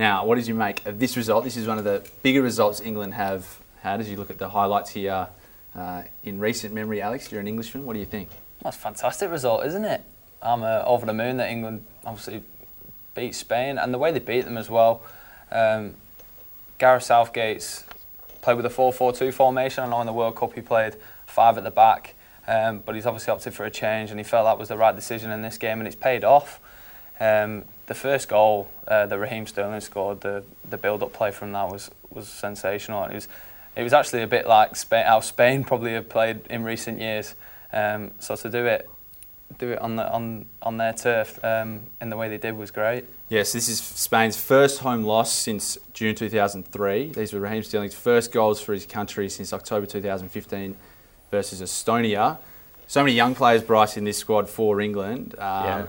Now, 0.00 0.24
what 0.24 0.36
did 0.36 0.46
you 0.46 0.54
make 0.54 0.86
of 0.86 0.98
this 0.98 1.14
result? 1.14 1.44
This 1.44 1.58
is 1.58 1.66
one 1.66 1.76
of 1.76 1.84
the 1.84 2.02
bigger 2.22 2.40
results 2.40 2.80
England 2.80 3.12
have 3.12 3.46
had 3.82 4.00
as 4.00 4.08
you 4.08 4.16
look 4.16 4.30
at 4.30 4.38
the 4.38 4.48
highlights 4.48 4.88
here 4.88 5.28
uh, 5.76 6.04
in 6.24 6.40
recent 6.40 6.72
memory. 6.72 7.02
Alex, 7.02 7.30
you're 7.30 7.42
an 7.42 7.46
Englishman. 7.46 7.84
What 7.84 7.92
do 7.92 7.98
you 7.98 8.06
think? 8.06 8.30
That's 8.62 8.78
a 8.78 8.80
fantastic 8.80 9.30
result, 9.30 9.66
isn't 9.66 9.84
it? 9.84 10.02
I'm 10.40 10.62
uh, 10.62 10.84
over 10.86 11.04
the 11.04 11.12
moon 11.12 11.36
that 11.36 11.50
England 11.50 11.84
obviously 12.06 12.42
beat 13.14 13.34
Spain 13.34 13.76
and 13.76 13.92
the 13.92 13.98
way 13.98 14.10
they 14.10 14.20
beat 14.20 14.46
them 14.46 14.56
as 14.56 14.70
well. 14.70 15.02
Um, 15.52 15.96
Gareth 16.78 17.02
Southgate's 17.02 17.84
played 18.40 18.56
with 18.56 18.64
a 18.64 18.70
4-4-2 18.70 19.34
formation. 19.34 19.84
I 19.84 19.90
know 19.90 20.00
in 20.00 20.06
the 20.06 20.14
World 20.14 20.34
Cup 20.34 20.54
he 20.54 20.62
played 20.62 20.96
five 21.26 21.58
at 21.58 21.64
the 21.64 21.70
back, 21.70 22.14
um, 22.48 22.82
but 22.86 22.94
he's 22.94 23.04
obviously 23.04 23.32
opted 23.32 23.52
for 23.52 23.66
a 23.66 23.70
change 23.70 24.08
and 24.08 24.18
he 24.18 24.24
felt 24.24 24.46
that 24.46 24.58
was 24.58 24.70
the 24.70 24.78
right 24.78 24.96
decision 24.96 25.30
in 25.30 25.42
this 25.42 25.58
game 25.58 25.78
and 25.78 25.86
it's 25.86 25.94
paid 25.94 26.24
off. 26.24 26.58
Um, 27.20 27.64
the 27.90 27.94
first 27.96 28.28
goal 28.28 28.70
uh, 28.86 29.04
that 29.06 29.18
Raheem 29.18 29.48
Sterling 29.48 29.80
scored, 29.80 30.20
the 30.20 30.44
the 30.70 30.78
build 30.78 31.02
up 31.02 31.12
play 31.12 31.32
from 31.32 31.50
that 31.50 31.72
was 31.72 31.90
was 32.08 32.28
sensational. 32.28 33.02
It 33.06 33.14
was 33.14 33.28
it 33.74 33.82
was 33.82 33.92
actually 33.92 34.22
a 34.22 34.28
bit 34.28 34.46
like 34.46 34.76
Spain, 34.76 35.06
how 35.06 35.18
Spain 35.18 35.64
probably 35.70 35.94
have 35.94 36.08
played 36.08 36.46
in 36.48 36.62
recent 36.62 37.00
years. 37.00 37.34
Um, 37.72 38.12
so 38.20 38.36
to 38.36 38.48
do 38.48 38.64
it 38.64 38.88
do 39.58 39.72
it 39.72 39.80
on 39.80 39.96
the 39.96 40.08
on 40.08 40.46
on 40.62 40.76
their 40.76 40.92
turf 40.92 41.44
um, 41.44 41.80
in 42.00 42.10
the 42.10 42.16
way 42.16 42.28
they 42.28 42.38
did 42.38 42.56
was 42.56 42.70
great. 42.70 43.06
Yes, 43.28 43.52
this 43.52 43.68
is 43.68 43.80
Spain's 43.80 44.36
first 44.36 44.78
home 44.82 45.02
loss 45.02 45.32
since 45.32 45.76
June 45.92 46.14
2003. 46.14 47.10
These 47.10 47.32
were 47.32 47.40
Raheem 47.40 47.64
Sterling's 47.64 47.96
first 47.96 48.30
goals 48.30 48.60
for 48.60 48.72
his 48.72 48.86
country 48.86 49.28
since 49.28 49.52
October 49.52 49.86
2015 49.86 50.76
versus 51.32 51.60
Estonia. 51.60 52.38
So 52.86 53.02
many 53.02 53.16
young 53.16 53.34
players, 53.34 53.64
Bryce, 53.64 53.96
in 53.96 54.04
this 54.04 54.18
squad 54.18 54.48
for 54.48 54.80
England. 54.80 55.34
Um, 55.38 55.64
yeah 55.64 55.86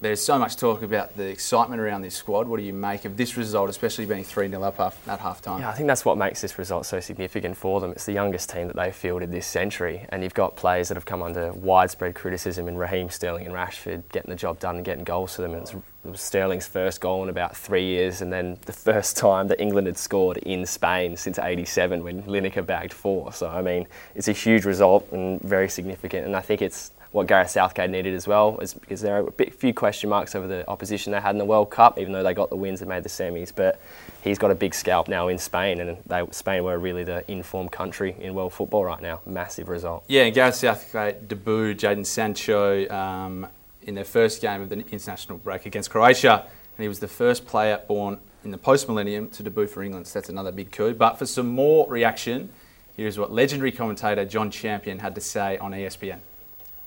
there's 0.00 0.22
so 0.22 0.38
much 0.38 0.56
talk 0.56 0.82
about 0.82 1.14
the 1.16 1.26
excitement 1.26 1.80
around 1.80 2.00
this 2.00 2.14
squad. 2.14 2.48
What 2.48 2.58
do 2.58 2.62
you 2.62 2.72
make 2.72 3.04
of 3.04 3.18
this 3.18 3.36
result, 3.36 3.68
especially 3.68 4.06
being 4.06 4.24
3 4.24 4.48
0 4.48 4.62
up 4.62 4.80
at 4.80 5.20
half 5.20 5.42
time? 5.42 5.60
Yeah, 5.60 5.68
I 5.68 5.72
think 5.72 5.88
that's 5.88 6.06
what 6.06 6.16
makes 6.16 6.40
this 6.40 6.58
result 6.58 6.86
so 6.86 7.00
significant 7.00 7.56
for 7.56 7.80
them. 7.80 7.90
It's 7.92 8.06
the 8.06 8.12
youngest 8.12 8.48
team 8.48 8.66
that 8.68 8.76
they've 8.76 8.94
fielded 8.94 9.30
this 9.30 9.46
century, 9.46 10.06
and 10.08 10.22
you've 10.22 10.34
got 10.34 10.56
players 10.56 10.88
that 10.88 10.94
have 10.94 11.04
come 11.04 11.22
under 11.22 11.52
widespread 11.52 12.14
criticism 12.14 12.66
in 12.66 12.78
Raheem 12.78 13.10
Sterling 13.10 13.44
and 13.44 13.54
Rashford 13.54 14.02
getting 14.10 14.30
the 14.30 14.36
job 14.36 14.58
done 14.58 14.76
and 14.76 14.84
getting 14.84 15.04
goals 15.04 15.36
for 15.36 15.42
them. 15.42 15.52
And 15.52 15.68
it 15.68 16.08
was 16.08 16.22
Sterling's 16.22 16.66
first 16.66 17.02
goal 17.02 17.22
in 17.22 17.28
about 17.28 17.54
three 17.54 17.84
years, 17.84 18.22
and 18.22 18.32
then 18.32 18.58
the 18.64 18.72
first 18.72 19.18
time 19.18 19.48
that 19.48 19.60
England 19.60 19.86
had 19.86 19.98
scored 19.98 20.38
in 20.38 20.64
Spain 20.64 21.14
since 21.14 21.38
'87 21.38 22.02
when 22.02 22.22
Lineker 22.22 22.64
bagged 22.64 22.94
four. 22.94 23.34
So, 23.34 23.48
I 23.48 23.60
mean, 23.60 23.86
it's 24.14 24.28
a 24.28 24.32
huge 24.32 24.64
result 24.64 25.12
and 25.12 25.42
very 25.42 25.68
significant, 25.68 26.24
and 26.26 26.34
I 26.34 26.40
think 26.40 26.62
it's 26.62 26.92
what 27.12 27.26
Gareth 27.26 27.50
Southgate 27.50 27.90
needed 27.90 28.14
as 28.14 28.28
well, 28.28 28.58
is 28.60 28.74
because 28.74 29.00
there 29.00 29.16
are 29.16 29.26
a 29.26 29.30
bit, 29.32 29.52
few 29.52 29.74
question 29.74 30.08
marks 30.08 30.34
over 30.36 30.46
the 30.46 30.68
opposition 30.68 31.12
they 31.12 31.20
had 31.20 31.32
in 31.34 31.38
the 31.38 31.44
World 31.44 31.70
Cup, 31.70 31.98
even 31.98 32.12
though 32.12 32.22
they 32.22 32.34
got 32.34 32.50
the 32.50 32.56
wins 32.56 32.82
and 32.82 32.88
made 32.88 33.02
the 33.02 33.08
semis. 33.08 33.52
But 33.54 33.80
he's 34.22 34.38
got 34.38 34.52
a 34.52 34.54
big 34.54 34.74
scalp 34.74 35.08
now 35.08 35.26
in 35.26 35.38
Spain, 35.38 35.80
and 35.80 35.98
they, 36.06 36.24
Spain 36.30 36.62
were 36.62 36.78
really 36.78 37.02
the 37.02 37.28
informed 37.30 37.72
country 37.72 38.14
in 38.20 38.34
world 38.34 38.52
football 38.52 38.84
right 38.84 39.02
now. 39.02 39.20
Massive 39.26 39.68
result. 39.68 40.04
Yeah, 40.06 40.22
and 40.22 40.34
Gareth 40.34 40.54
Southgate 40.54 41.26
debuted 41.26 41.78
Jadon 41.78 42.06
Sancho 42.06 42.88
um, 42.90 43.48
in 43.82 43.96
their 43.96 44.04
first 44.04 44.40
game 44.40 44.62
of 44.62 44.68
the 44.68 44.76
international 44.76 45.38
break 45.38 45.66
against 45.66 45.90
Croatia, 45.90 46.46
and 46.76 46.82
he 46.82 46.88
was 46.88 47.00
the 47.00 47.08
first 47.08 47.44
player 47.44 47.80
born 47.88 48.18
in 48.44 48.52
the 48.52 48.58
post-millennium 48.58 49.28
to 49.30 49.42
debut 49.42 49.66
for 49.66 49.82
England. 49.82 50.06
So 50.06 50.20
that's 50.20 50.28
another 50.28 50.52
big 50.52 50.70
coup. 50.70 50.94
But 50.94 51.18
for 51.18 51.26
some 51.26 51.48
more 51.48 51.88
reaction, 51.88 52.50
here's 52.96 53.18
what 53.18 53.32
legendary 53.32 53.72
commentator 53.72 54.24
John 54.24 54.50
Champion 54.50 55.00
had 55.00 55.16
to 55.16 55.20
say 55.20 55.58
on 55.58 55.72
ESPN. 55.72 56.20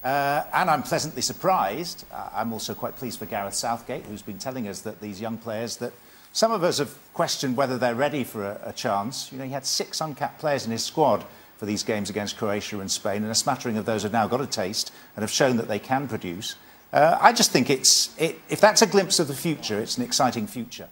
Uh, 0.04 0.44
and 0.54 0.70
I'm 0.70 0.84
pleasantly 0.84 1.22
surprised. 1.22 2.06
Uh, 2.12 2.30
I'm 2.34 2.52
also 2.52 2.74
quite 2.74 2.98
pleased 2.98 3.20
for 3.20 3.26
Gareth 3.26 3.54
Southgate, 3.54 4.06
who's 4.06 4.22
been 4.22 4.38
telling 4.38 4.68
us 4.68 4.82
that 4.82 5.00
these 5.00 5.22
young 5.22 5.38
players 5.38 5.78
that 5.78 5.94
some 6.34 6.52
of 6.52 6.64
us 6.64 6.80
have 6.80 6.94
questioned 7.14 7.56
whether 7.56 7.78
they're 7.78 7.96
ready 7.96 8.24
for 8.24 8.44
a, 8.44 8.60
a 8.66 8.74
chance. 8.74 9.32
You 9.32 9.38
know, 9.38 9.46
he 9.46 9.52
had 9.52 9.66
six 9.66 10.02
uncapped 10.02 10.40
players 10.40 10.66
in 10.66 10.72
his 10.72 10.84
squad 10.84 11.24
for 11.58 11.66
these 11.66 11.84
games 11.84 12.10
against 12.10 12.38
Croatia 12.38 12.82
and 12.82 12.92
Spain, 12.92 13.24
and 13.24 13.32
a 13.32 13.36
smattering 13.36 13.78
of 13.78 13.86
those 13.86 14.04
have 14.04 14.12
now 14.12 14.28
got 14.28 14.42
a 14.42 14.48
taste 14.48 14.92
and 15.16 15.24
have 15.24 15.32
shown 15.32 15.56
that 15.58 15.70
they 15.70 15.80
can 15.80 16.08
produce. 16.08 16.56
Uh, 16.92 17.18
I 17.22 17.32
just 17.32 17.52
think 17.52 17.70
it's, 17.70 18.14
it, 18.20 18.40
if 18.50 18.60
that's 18.60 18.82
a 18.82 18.88
glimpse 18.88 19.20
of 19.20 19.28
the 19.28 19.34
future, 19.34 19.80
it's 19.80 19.98
an 19.98 20.04
exciting 20.04 20.48
future. 20.48 20.90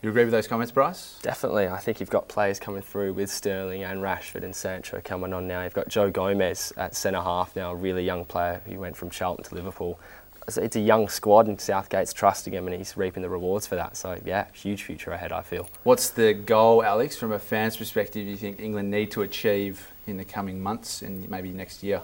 You 0.00 0.10
agree 0.10 0.22
with 0.22 0.30
those 0.30 0.46
comments, 0.46 0.70
Bryce? 0.70 1.18
Definitely. 1.22 1.66
I 1.66 1.78
think 1.78 1.98
you've 1.98 2.08
got 2.08 2.28
players 2.28 2.60
coming 2.60 2.82
through 2.82 3.14
with 3.14 3.28
Sterling 3.28 3.82
and 3.82 4.00
Rashford 4.00 4.44
and 4.44 4.54
Sancho 4.54 5.00
coming 5.02 5.32
on 5.32 5.48
now. 5.48 5.64
You've 5.64 5.74
got 5.74 5.88
Joe 5.88 6.08
Gomez 6.08 6.72
at 6.76 6.94
centre 6.94 7.20
half 7.20 7.56
now, 7.56 7.72
a 7.72 7.74
really 7.74 8.04
young 8.04 8.24
player 8.24 8.60
who 8.64 8.78
went 8.78 8.96
from 8.96 9.10
Charlton 9.10 9.44
to 9.46 9.56
Liverpool. 9.56 9.98
it's 10.46 10.76
a 10.76 10.80
young 10.80 11.08
squad, 11.08 11.48
and 11.48 11.60
Southgate's 11.60 12.12
trusting 12.12 12.52
him, 12.52 12.68
and 12.68 12.76
he's 12.76 12.96
reaping 12.96 13.24
the 13.24 13.28
rewards 13.28 13.66
for 13.66 13.74
that. 13.74 13.96
So 13.96 14.20
yeah, 14.24 14.46
huge 14.52 14.84
future 14.84 15.10
ahead. 15.10 15.32
I 15.32 15.42
feel. 15.42 15.68
What's 15.82 16.10
the 16.10 16.32
goal, 16.32 16.84
Alex, 16.84 17.16
from 17.16 17.32
a 17.32 17.40
fan's 17.40 17.76
perspective? 17.76 18.24
You 18.24 18.36
think 18.36 18.60
England 18.60 18.92
need 18.92 19.10
to 19.10 19.22
achieve 19.22 19.88
in 20.06 20.16
the 20.16 20.24
coming 20.24 20.62
months 20.62 21.02
and 21.02 21.28
maybe 21.28 21.50
next 21.50 21.82
year? 21.82 22.02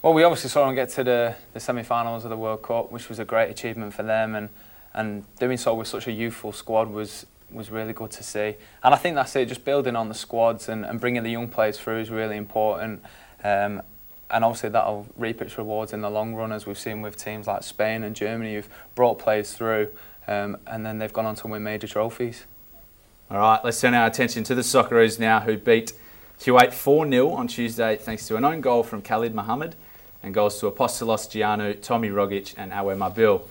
Well, 0.00 0.14
we 0.14 0.24
obviously 0.24 0.48
saw 0.48 0.64
them 0.64 0.74
get 0.74 0.88
to 0.90 1.04
the, 1.04 1.36
the 1.52 1.60
semi-finals 1.60 2.24
of 2.24 2.30
the 2.30 2.36
World 2.36 2.62
Cup, 2.62 2.90
which 2.90 3.10
was 3.10 3.18
a 3.18 3.26
great 3.26 3.50
achievement 3.50 3.92
for 3.92 4.04
them, 4.04 4.34
and 4.34 4.48
and 4.96 5.24
doing 5.38 5.56
so 5.56 5.74
with 5.74 5.86
such 5.86 6.08
a 6.08 6.12
youthful 6.12 6.52
squad 6.52 6.90
was 6.90 7.26
was 7.52 7.70
really 7.70 7.92
good 7.92 8.10
to 8.10 8.24
see. 8.24 8.56
And 8.82 8.92
I 8.92 8.96
think 8.96 9.14
that's 9.14 9.36
it. 9.36 9.46
Just 9.46 9.64
building 9.64 9.94
on 9.94 10.08
the 10.08 10.14
squads 10.14 10.68
and, 10.68 10.84
and 10.84 11.00
bringing 11.00 11.22
the 11.22 11.30
young 11.30 11.46
players 11.46 11.78
through 11.78 12.00
is 12.00 12.10
really 12.10 12.36
important. 12.36 13.04
Um, 13.44 13.82
and 14.30 14.44
obviously 14.44 14.70
that'll 14.70 15.06
reap 15.16 15.40
its 15.40 15.56
rewards 15.56 15.92
in 15.92 16.00
the 16.00 16.10
long 16.10 16.34
run, 16.34 16.50
as 16.50 16.66
we've 16.66 16.78
seen 16.78 17.02
with 17.02 17.16
teams 17.16 17.46
like 17.46 17.62
Spain 17.62 18.02
and 18.02 18.16
Germany 18.16 18.54
who've 18.54 18.68
brought 18.94 19.18
players 19.18 19.52
through, 19.52 19.88
um, 20.26 20.56
and 20.66 20.84
then 20.84 20.98
they've 20.98 21.12
gone 21.12 21.26
on 21.26 21.36
to 21.36 21.46
win 21.46 21.62
major 21.62 21.86
trophies. 21.86 22.44
All 23.30 23.38
right, 23.38 23.60
let's 23.64 23.80
turn 23.80 23.94
our 23.94 24.06
attention 24.06 24.42
to 24.44 24.54
the 24.54 24.62
Socceroos 24.62 25.20
now, 25.20 25.40
who 25.40 25.56
beat 25.56 25.92
Kuwait 26.40 26.72
4 26.72 27.08
0 27.08 27.30
on 27.30 27.46
Tuesday 27.46 27.96
thanks 27.96 28.26
to 28.28 28.36
an 28.36 28.44
own 28.44 28.60
goal 28.60 28.82
from 28.82 29.00
Khalid 29.02 29.34
Mohammed 29.34 29.74
and 30.22 30.34
goals 30.34 30.58
to 30.60 30.70
Apostolos 30.70 31.28
Giannou, 31.28 31.80
Tommy 31.80 32.08
Rogic, 32.08 32.54
and 32.56 32.72
Awer 32.72 32.96
Mabil. 32.96 33.42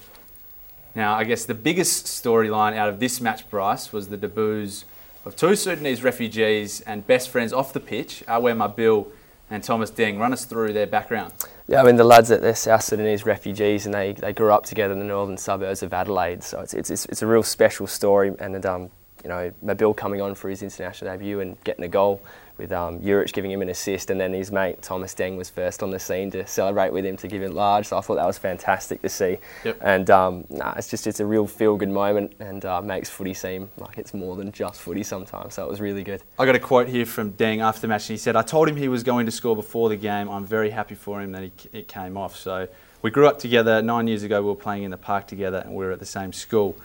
Now, 0.95 1.15
I 1.15 1.25
guess 1.25 1.43
the 1.43 1.53
biggest 1.53 2.05
storyline 2.05 2.75
out 2.75 2.87
of 2.87 2.99
this 2.99 3.19
match, 3.19 3.49
Bryce, 3.49 3.91
was 3.91 4.07
the 4.07 4.17
debuts 4.17 4.85
of 5.25 5.35
two 5.35 5.55
Sudanese 5.55 6.03
refugees 6.03 6.79
and 6.81 7.05
best 7.05 7.29
friends 7.29 7.51
off 7.51 7.73
the 7.73 7.81
pitch, 7.81 8.23
Awer 8.27 8.55
Mabil 8.55 9.07
and 9.49 9.61
Thomas 9.61 9.91
Deng. 9.91 10.19
Run 10.19 10.31
us 10.31 10.45
through 10.45 10.71
their 10.71 10.87
background. 10.87 11.33
Yeah, 11.67 11.81
I 11.81 11.83
mean, 11.85 11.97
the 11.97 12.03
lads 12.05 12.29
they're 12.29 12.55
South 12.55 12.83
Sudanese 12.83 13.25
refugees 13.25 13.85
and 13.85 13.93
they, 13.93 14.13
they 14.13 14.31
grew 14.31 14.53
up 14.53 14.65
together 14.65 14.93
in 14.93 14.99
the 14.99 15.05
northern 15.05 15.37
suburbs 15.37 15.83
of 15.83 15.93
Adelaide. 15.93 16.43
So 16.43 16.61
it's, 16.61 16.73
it's, 16.73 17.05
it's 17.05 17.21
a 17.21 17.27
real 17.27 17.43
special 17.43 17.87
story. 17.87 18.31
And, 18.39 18.65
um, 18.65 18.89
you 19.25 19.29
know, 19.29 19.51
Mabil 19.65 19.97
coming 19.97 20.21
on 20.21 20.35
for 20.35 20.51
his 20.51 20.61
international 20.61 21.11
debut 21.11 21.39
and 21.39 21.61
getting 21.63 21.83
a 21.83 21.87
goal 21.87 22.21
with 22.59 22.71
um, 22.71 22.99
Juric 22.99 23.33
giving 23.33 23.49
him 23.49 23.63
an 23.63 23.69
assist, 23.69 24.11
and 24.11 24.21
then 24.21 24.31
his 24.33 24.51
mate 24.51 24.83
Thomas 24.83 25.15
Deng 25.15 25.35
was 25.35 25.49
first 25.49 25.81
on 25.81 25.89
the 25.89 25.97
scene 25.97 26.29
to 26.29 26.45
celebrate 26.45 26.93
with 26.93 27.03
him 27.03 27.17
to 27.17 27.27
give 27.27 27.41
him 27.41 27.55
large. 27.55 27.87
So 27.87 27.97
I 27.97 28.01
thought 28.01 28.15
that 28.17 28.27
was 28.27 28.37
fantastic 28.37 29.01
to 29.01 29.09
see. 29.09 29.39
Yep. 29.63 29.79
And 29.81 30.09
um, 30.11 30.45
nah, 30.51 30.75
it's 30.77 30.91
just 30.91 31.07
it's 31.07 31.19
a 31.19 31.25
real 31.25 31.47
feel 31.47 31.75
good 31.75 31.89
moment 31.89 32.33
and 32.39 32.63
uh, 32.65 32.83
makes 32.83 33.09
footy 33.09 33.33
seem 33.33 33.71
like 33.77 33.97
it's 33.97 34.13
more 34.13 34.35
than 34.35 34.51
just 34.51 34.79
footy 34.79 35.01
sometimes. 35.01 35.55
So 35.55 35.65
it 35.65 35.69
was 35.69 35.81
really 35.81 36.03
good. 36.03 36.21
I 36.37 36.45
got 36.45 36.55
a 36.55 36.59
quote 36.59 36.87
here 36.87 37.07
from 37.07 37.33
Deng 37.33 37.63
after 37.63 37.81
the 37.81 37.87
match, 37.87 38.03
and 38.03 38.13
he 38.13 38.17
said, 38.17 38.35
"I 38.35 38.43
told 38.43 38.69
him 38.69 38.75
he 38.75 38.89
was 38.89 39.01
going 39.01 39.25
to 39.25 39.31
score 39.31 39.55
before 39.55 39.89
the 39.89 39.97
game. 39.97 40.29
I'm 40.29 40.45
very 40.45 40.69
happy 40.69 40.93
for 40.93 41.19
him 41.19 41.31
that 41.31 41.41
he, 41.41 41.51
it 41.73 41.87
came 41.87 42.15
off." 42.15 42.35
So 42.35 42.67
we 43.01 43.09
grew 43.09 43.27
up 43.27 43.39
together. 43.39 43.81
Nine 43.81 44.07
years 44.07 44.21
ago, 44.21 44.43
we 44.43 44.49
were 44.49 44.55
playing 44.55 44.83
in 44.83 44.91
the 44.91 44.97
park 44.97 45.25
together, 45.25 45.63
and 45.65 45.73
we 45.73 45.83
were 45.83 45.91
at 45.91 45.99
the 45.99 46.05
same 46.05 46.31
school. 46.31 46.77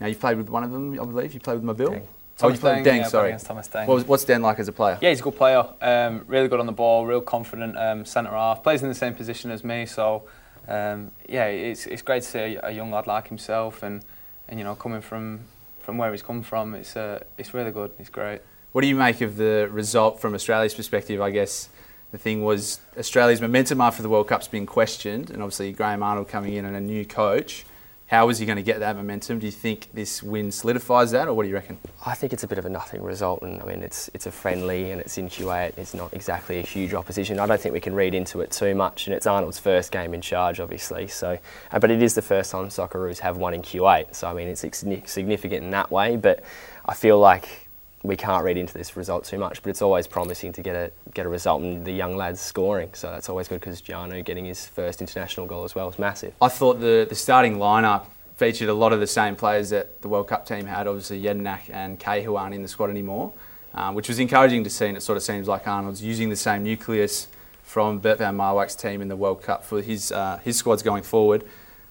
Now 0.00 0.06
you've 0.06 0.20
played 0.20 0.38
with 0.38 0.48
one 0.48 0.64
of 0.64 0.72
them, 0.72 0.92
I 0.92 1.04
believe. 1.04 1.34
You 1.34 1.40
played 1.40 1.60
with 1.62 1.76
Mabil. 1.76 1.88
Deng. 1.88 2.02
Oh, 2.42 2.48
you 2.48 2.56
played 2.58 2.78
with 2.78 2.86
Deng. 2.86 2.98
yeah, 2.98 3.06
sorry. 3.06 3.36
Thomas 3.38 3.68
Deng. 3.68 3.86
What 3.86 3.94
was, 3.94 4.04
what's 4.04 4.24
Deng 4.24 4.40
like 4.40 4.58
as 4.58 4.68
a 4.68 4.72
player? 4.72 4.98
Yeah, 5.00 5.10
he's 5.10 5.20
a 5.20 5.22
good 5.22 5.36
player. 5.36 5.64
Um, 5.82 6.24
really 6.26 6.48
good 6.48 6.58
on 6.58 6.66
the 6.66 6.72
ball, 6.72 7.04
real 7.06 7.20
confident 7.20 7.76
um, 7.76 8.04
centre 8.04 8.30
half. 8.30 8.62
Plays 8.62 8.82
in 8.82 8.88
the 8.88 8.94
same 8.94 9.14
position 9.14 9.50
as 9.50 9.62
me, 9.62 9.84
so 9.84 10.24
um, 10.66 11.10
yeah, 11.28 11.46
it's 11.46 11.86
it's 11.86 12.02
great 12.02 12.22
to 12.22 12.28
see 12.28 12.38
a, 12.38 12.68
a 12.68 12.70
young 12.70 12.90
lad 12.90 13.06
like 13.06 13.28
himself, 13.28 13.82
and, 13.82 14.02
and 14.48 14.58
you 14.58 14.64
know 14.64 14.74
coming 14.74 15.02
from 15.02 15.40
from 15.80 15.98
where 15.98 16.12
he's 16.12 16.22
come 16.22 16.42
from, 16.42 16.74
it's 16.74 16.96
uh, 16.96 17.22
it's 17.36 17.52
really 17.52 17.72
good. 17.72 17.90
It's 17.98 18.08
great. 18.08 18.40
What 18.72 18.82
do 18.82 18.86
you 18.86 18.94
make 18.94 19.20
of 19.20 19.36
the 19.36 19.68
result 19.70 20.20
from 20.20 20.34
Australia's 20.34 20.74
perspective? 20.74 21.20
I 21.20 21.30
guess 21.30 21.68
the 22.12 22.18
thing 22.18 22.42
was 22.44 22.80
Australia's 22.96 23.40
momentum 23.40 23.80
after 23.80 24.02
the 24.02 24.08
World 24.08 24.28
Cup's 24.28 24.48
been 24.48 24.66
questioned, 24.66 25.30
and 25.30 25.42
obviously 25.42 25.72
Graham 25.72 26.02
Arnold 26.02 26.28
coming 26.28 26.54
in 26.54 26.64
and 26.64 26.76
a 26.76 26.80
new 26.80 27.04
coach. 27.04 27.64
How 28.10 28.28
is 28.28 28.40
he 28.40 28.44
going 28.44 28.56
to 28.56 28.62
get 28.64 28.80
that 28.80 28.96
momentum? 28.96 29.38
Do 29.38 29.46
you 29.46 29.52
think 29.52 29.86
this 29.94 30.20
win 30.20 30.50
solidifies 30.50 31.12
that, 31.12 31.28
or 31.28 31.34
what 31.34 31.44
do 31.44 31.48
you 31.48 31.54
reckon? 31.54 31.78
I 32.04 32.16
think 32.16 32.32
it's 32.32 32.42
a 32.42 32.48
bit 32.48 32.58
of 32.58 32.64
a 32.66 32.68
nothing 32.68 33.04
result, 33.04 33.42
and 33.42 33.62
I 33.62 33.64
mean 33.64 33.84
it's 33.84 34.10
it's 34.14 34.26
a 34.26 34.32
friendly 34.32 34.90
and 34.90 35.00
it's 35.00 35.16
in 35.16 35.28
Kuwait. 35.28 35.78
It's 35.78 35.94
not 35.94 36.12
exactly 36.12 36.58
a 36.58 36.62
huge 36.62 36.92
opposition. 36.92 37.38
I 37.38 37.46
don't 37.46 37.60
think 37.60 37.72
we 37.72 37.78
can 37.78 37.94
read 37.94 38.12
into 38.12 38.40
it 38.40 38.50
too 38.50 38.74
much, 38.74 39.06
and 39.06 39.14
it's 39.14 39.28
Arnold's 39.28 39.60
first 39.60 39.92
game 39.92 40.12
in 40.12 40.20
charge, 40.22 40.58
obviously. 40.58 41.06
So, 41.06 41.38
uh, 41.70 41.78
but 41.78 41.92
it 41.92 42.02
is 42.02 42.16
the 42.16 42.22
first 42.22 42.50
time 42.50 42.68
Socceroos 42.68 43.20
have 43.20 43.36
won 43.36 43.54
in 43.54 43.62
Kuwait. 43.62 44.12
So 44.12 44.26
I 44.26 44.34
mean 44.34 44.48
it's 44.48 44.60
significant 44.60 45.62
in 45.62 45.70
that 45.70 45.92
way. 45.92 46.16
But 46.16 46.42
I 46.84 46.94
feel 46.94 47.20
like 47.20 47.69
we 48.02 48.16
can't 48.16 48.44
read 48.44 48.56
into 48.56 48.72
this 48.72 48.96
result 48.96 49.24
too 49.24 49.38
much. 49.38 49.62
But 49.62 49.70
it's 49.70 49.82
always 49.82 50.06
promising 50.06 50.52
to 50.52 50.62
get 50.62 50.74
a 50.74 50.90
get 51.12 51.26
a 51.26 51.28
result 51.28 51.62
and 51.62 51.84
the 51.84 51.92
young 51.92 52.16
lads 52.16 52.40
scoring. 52.40 52.90
So 52.94 53.10
that's 53.10 53.28
always 53.28 53.48
good 53.48 53.60
because 53.60 53.82
Giannou 53.82 54.24
getting 54.24 54.44
his 54.44 54.66
first 54.66 55.00
international 55.00 55.46
goal 55.46 55.64
as 55.64 55.74
well 55.74 55.88
is 55.88 55.98
massive. 55.98 56.32
I 56.40 56.48
thought 56.48 56.80
the, 56.80 57.06
the 57.08 57.14
starting 57.14 57.56
lineup 57.56 58.06
featured 58.36 58.70
a 58.70 58.74
lot 58.74 58.94
of 58.94 59.00
the 59.00 59.06
same 59.06 59.36
players 59.36 59.68
that 59.68 60.00
the 60.00 60.08
World 60.08 60.28
Cup 60.28 60.46
team 60.46 60.64
had. 60.64 60.86
Obviously, 60.86 61.22
Jedinak 61.22 61.68
and 61.70 61.98
Kay, 61.98 62.22
who 62.22 62.36
aren't 62.36 62.54
in 62.54 62.62
the 62.62 62.68
squad 62.68 62.88
anymore, 62.88 63.34
um, 63.74 63.94
which 63.94 64.08
was 64.08 64.18
encouraging 64.18 64.64
to 64.64 64.70
see. 64.70 64.86
And 64.86 64.96
it 64.96 65.02
sort 65.02 65.18
of 65.18 65.22
seems 65.22 65.46
like 65.46 65.68
Arnold's 65.68 66.02
using 66.02 66.30
the 66.30 66.36
same 66.36 66.62
nucleus 66.62 67.28
from 67.62 67.98
Bert 67.98 68.18
van 68.18 68.36
Marwijk's 68.36 68.74
team 68.74 69.02
in 69.02 69.08
the 69.08 69.16
World 69.16 69.42
Cup 69.42 69.62
for 69.64 69.82
his 69.82 70.10
uh, 70.10 70.40
his 70.42 70.56
squads 70.56 70.82
going 70.82 71.02
forward. 71.02 71.44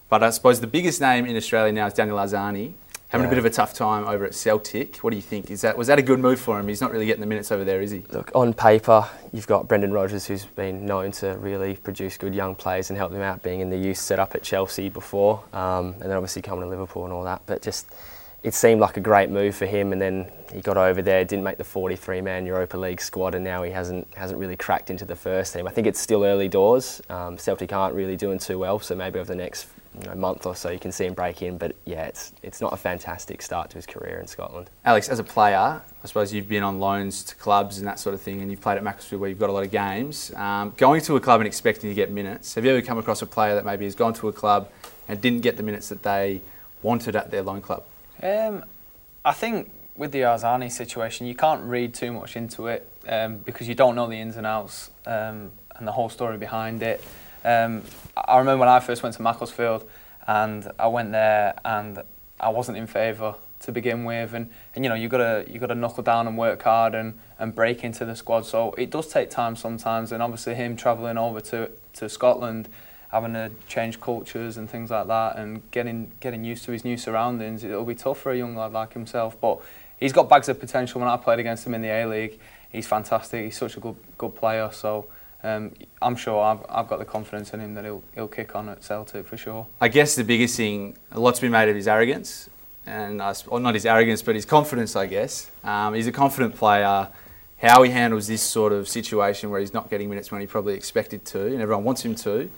But 0.09 0.23
I 0.23 0.31
suppose 0.31 0.59
the 0.59 0.67
biggest 0.67 0.99
name 0.99 1.27
in 1.27 1.37
Australia 1.37 1.71
now 1.71 1.85
is 1.85 1.93
Daniel 1.93 2.17
Arzani. 2.17 2.73
Having 3.09 3.25
a 3.25 3.29
bit 3.29 3.37
of 3.39 3.45
a 3.45 3.49
tough 3.49 3.73
time 3.73 4.07
over 4.07 4.23
at 4.23 4.35
Celtic. 4.35 4.97
What 4.97 5.09
do 5.09 5.15
you 5.15 5.21
think? 5.23 5.49
Is 5.49 5.61
that 5.61 5.75
was 5.75 5.87
that 5.87 5.97
a 5.97 6.03
good 6.03 6.19
move 6.19 6.39
for 6.39 6.59
him? 6.59 6.67
He's 6.67 6.79
not 6.79 6.91
really 6.91 7.07
getting 7.07 7.21
the 7.21 7.27
minutes 7.27 7.51
over 7.51 7.63
there, 7.63 7.81
is 7.81 7.89
he? 7.89 8.03
Look, 8.11 8.29
on 8.35 8.53
paper, 8.53 9.07
you've 9.33 9.47
got 9.47 9.67
Brendan 9.67 9.91
Rodgers, 9.91 10.27
who's 10.27 10.45
been 10.45 10.85
known 10.85 11.11
to 11.13 11.29
really 11.39 11.75
produce 11.75 12.17
good 12.17 12.35
young 12.35 12.53
players 12.53 12.91
and 12.91 12.97
help 12.97 13.11
them 13.11 13.23
out, 13.23 13.41
being 13.41 13.61
in 13.61 13.71
the 13.71 13.77
youth 13.77 13.97
setup 13.97 14.35
at 14.35 14.43
Chelsea 14.43 14.89
before, 14.89 15.43
um, 15.53 15.93
and 15.93 16.03
then 16.03 16.11
obviously 16.11 16.43
coming 16.43 16.63
to 16.63 16.69
Liverpool 16.69 17.03
and 17.03 17.11
all 17.11 17.23
that. 17.23 17.41
But 17.47 17.63
just, 17.63 17.87
it 18.43 18.53
seemed 18.53 18.79
like 18.79 18.95
a 18.95 19.01
great 19.01 19.31
move 19.31 19.55
for 19.55 19.65
him, 19.65 19.91
and 19.91 19.99
then 19.99 20.31
he 20.53 20.61
got 20.61 20.77
over 20.77 21.01
there, 21.01 21.25
didn't 21.25 21.43
make 21.43 21.57
the 21.57 21.63
43-man 21.63 22.45
Europa 22.45 22.77
League 22.77 23.01
squad, 23.01 23.33
and 23.33 23.43
now 23.43 23.63
he 23.63 23.71
hasn't 23.71 24.07
hasn't 24.13 24.39
really 24.39 24.55
cracked 24.55 24.91
into 24.91 25.05
the 25.05 25.15
first 25.15 25.53
team. 25.53 25.67
I 25.67 25.71
think 25.71 25.87
it's 25.87 25.99
still 25.99 26.23
early 26.23 26.47
doors. 26.47 27.01
Um, 27.09 27.39
Celtic 27.39 27.73
aren't 27.73 27.95
really 27.95 28.15
doing 28.17 28.37
too 28.37 28.59
well, 28.59 28.79
so 28.79 28.95
maybe 28.95 29.17
over 29.17 29.33
the 29.33 29.35
next 29.35 29.67
you 30.01 30.07
know, 30.07 30.15
month 30.15 30.45
or 30.45 30.55
so 30.55 30.69
you 30.69 30.79
can 30.79 30.91
see 30.91 31.05
him 31.05 31.13
break 31.13 31.41
in. 31.41 31.57
But 31.57 31.75
yeah, 31.85 32.05
it's 32.05 32.31
it's 32.43 32.61
not 32.61 32.73
a 32.73 32.77
fantastic 32.77 33.41
start 33.41 33.69
to 33.71 33.75
his 33.75 33.85
career 33.85 34.19
in 34.19 34.27
Scotland. 34.27 34.69
Alex, 34.85 35.09
as 35.09 35.19
a 35.19 35.23
player, 35.23 35.57
I 35.57 36.07
suppose 36.07 36.33
you've 36.33 36.49
been 36.49 36.63
on 36.63 36.79
loans 36.79 37.23
to 37.23 37.35
clubs 37.35 37.77
and 37.77 37.87
that 37.87 37.99
sort 37.99 38.13
of 38.13 38.21
thing, 38.21 38.41
and 38.41 38.49
you've 38.49 38.61
played 38.61 38.77
at 38.77 38.83
Macclesfield 38.83 39.21
where 39.21 39.29
you've 39.29 39.39
got 39.39 39.49
a 39.49 39.53
lot 39.53 39.63
of 39.63 39.71
games. 39.71 40.33
Um, 40.35 40.73
going 40.77 41.01
to 41.01 41.15
a 41.15 41.19
club 41.19 41.41
and 41.41 41.47
expecting 41.47 41.89
to 41.89 41.95
get 41.95 42.11
minutes, 42.11 42.55
have 42.55 42.65
you 42.65 42.71
ever 42.71 42.81
come 42.81 42.97
across 42.97 43.21
a 43.21 43.27
player 43.27 43.55
that 43.55 43.65
maybe 43.65 43.85
has 43.85 43.95
gone 43.95 44.13
to 44.15 44.27
a 44.29 44.33
club 44.33 44.69
and 45.07 45.19
didn't 45.21 45.41
get 45.41 45.57
the 45.57 45.63
minutes 45.63 45.89
that 45.89 46.03
they 46.03 46.41
wanted 46.81 47.15
at 47.15 47.31
their 47.31 47.41
loan 47.41 47.61
club? 47.61 47.83
Um, 48.21 48.63
I 49.25 49.33
think 49.33 49.71
with 49.95 50.11
the 50.11 50.21
Arzani 50.21 50.71
situation, 50.71 51.27
you 51.27 51.35
can't 51.35 51.63
read 51.63 51.93
too 51.93 52.13
much 52.13 52.35
into 52.37 52.67
it 52.67 52.87
um, 53.07 53.37
because 53.39 53.67
you 53.67 53.75
don't 53.75 53.95
know 53.95 54.07
the 54.07 54.15
ins 54.15 54.37
and 54.37 54.47
outs 54.47 54.91
um, 55.05 55.51
and 55.75 55.87
the 55.87 55.91
whole 55.91 56.09
story 56.09 56.37
behind 56.37 56.81
it. 56.81 57.03
Um, 57.43 57.83
I 58.15 58.37
remember 58.37 58.59
when 58.59 58.69
I 58.69 58.79
first 58.79 59.03
went 59.03 59.15
to 59.15 59.21
Macclesfield 59.21 59.89
and 60.27 60.69
I 60.77 60.87
went 60.87 61.11
there 61.11 61.59
and 61.63 62.03
I 62.39 62.49
wasn't 62.49 62.77
in 62.77 62.87
favour 62.87 63.35
to 63.61 63.71
begin 63.73 64.05
with, 64.05 64.33
and, 64.33 64.49
and 64.73 64.85
you 64.85 64.89
know 64.89 64.95
you 64.95 65.09
got 65.09 65.17
to 65.17 65.45
you 65.51 65.59
got 65.59 65.67
to 65.67 65.75
knuckle 65.75 66.03
down 66.03 66.27
and 66.27 66.37
work 66.37 66.61
hard 66.63 66.95
and, 66.95 67.19
and 67.37 67.53
break 67.53 67.83
into 67.83 68.05
the 68.05 68.15
squad. 68.15 68.45
So 68.45 68.71
it 68.73 68.89
does 68.89 69.07
take 69.07 69.29
time 69.29 69.55
sometimes, 69.55 70.11
and 70.11 70.23
obviously 70.23 70.55
him 70.55 70.75
travelling 70.75 71.17
over 71.17 71.41
to 71.41 71.69
to 71.93 72.09
Scotland 72.09 72.69
having 73.09 73.33
to 73.33 73.49
change 73.67 73.99
cultures 73.99 74.55
and 74.55 74.69
things 74.69 74.91
like 74.91 75.07
that 75.07 75.35
and 75.35 75.69
getting 75.71 76.11
getting 76.19 76.43
used 76.43 76.63
to 76.63 76.71
his 76.71 76.85
new 76.85 76.95
surroundings 76.95 77.63
it'll 77.63 77.83
be 77.83 77.95
tough 77.95 78.19
for 78.19 78.31
a 78.31 78.37
young 78.37 78.55
lad 78.55 78.71
like 78.71 78.93
himself. 78.93 79.39
But 79.41 79.59
he's 79.99 80.13
got 80.13 80.29
bags 80.29 80.47
of 80.47 80.59
potential. 80.59 81.01
When 81.01 81.09
I 81.09 81.17
played 81.17 81.39
against 81.39 81.65
him 81.65 81.73
in 81.73 81.81
the 81.81 81.89
A-League 81.89 82.39
he's 82.71 82.87
fantastic. 82.87 83.45
He's 83.45 83.57
such 83.57 83.77
a 83.77 83.79
good 83.79 83.95
good 84.17 84.35
player. 84.35 84.69
So 84.71 85.07
um, 85.43 85.71
I'm 86.01 86.15
sure 86.15 86.41
I've, 86.41 86.59
I've 86.69 86.87
got 86.87 86.99
the 86.99 87.05
confidence 87.05 87.53
in 87.53 87.59
him 87.59 87.73
that 87.75 87.85
he'll, 87.85 88.03
he'll 88.13 88.27
kick 88.27 88.55
on 88.55 88.67
at 88.69 88.83
Celtic 88.83 89.25
for 89.25 89.37
sure 89.37 89.67
I 89.79 89.87
guess 89.87 90.15
the 90.15 90.23
biggest 90.23 90.57
thing, 90.57 90.97
a 91.11 91.19
lot's 91.19 91.39
been 91.39 91.51
made 91.51 91.69
of 91.69 91.75
his 91.75 91.87
arrogance, 91.87 92.49
and 92.85 93.21
I, 93.21 93.33
not 93.51 93.73
his 93.73 93.85
arrogance, 93.85 94.21
but 94.21 94.35
his 94.35 94.45
confidence, 94.45 94.95
I 94.95 95.05
guess. 95.05 95.49
Um, 95.63 95.93
he's 95.93 96.07
a 96.07 96.11
confident 96.11 96.55
player. 96.55 97.09
How 97.61 97.83
he 97.83 97.91
handles 97.91 98.27
this 98.27 98.41
sort 98.41 98.71
of 98.71 98.87
situation 98.87 99.49
where 99.49 99.59
he's 99.59 99.73
not 99.73 99.89
getting 99.89 100.09
minutes 100.09 100.31
when 100.31 100.41
he 100.41 100.47
probably 100.47 100.75
expected 100.75 101.25
to, 101.25 101.45
and 101.45 101.61
everyone 101.61 101.83
wants 101.83 102.03
him 102.03 102.15
to, 102.15 102.49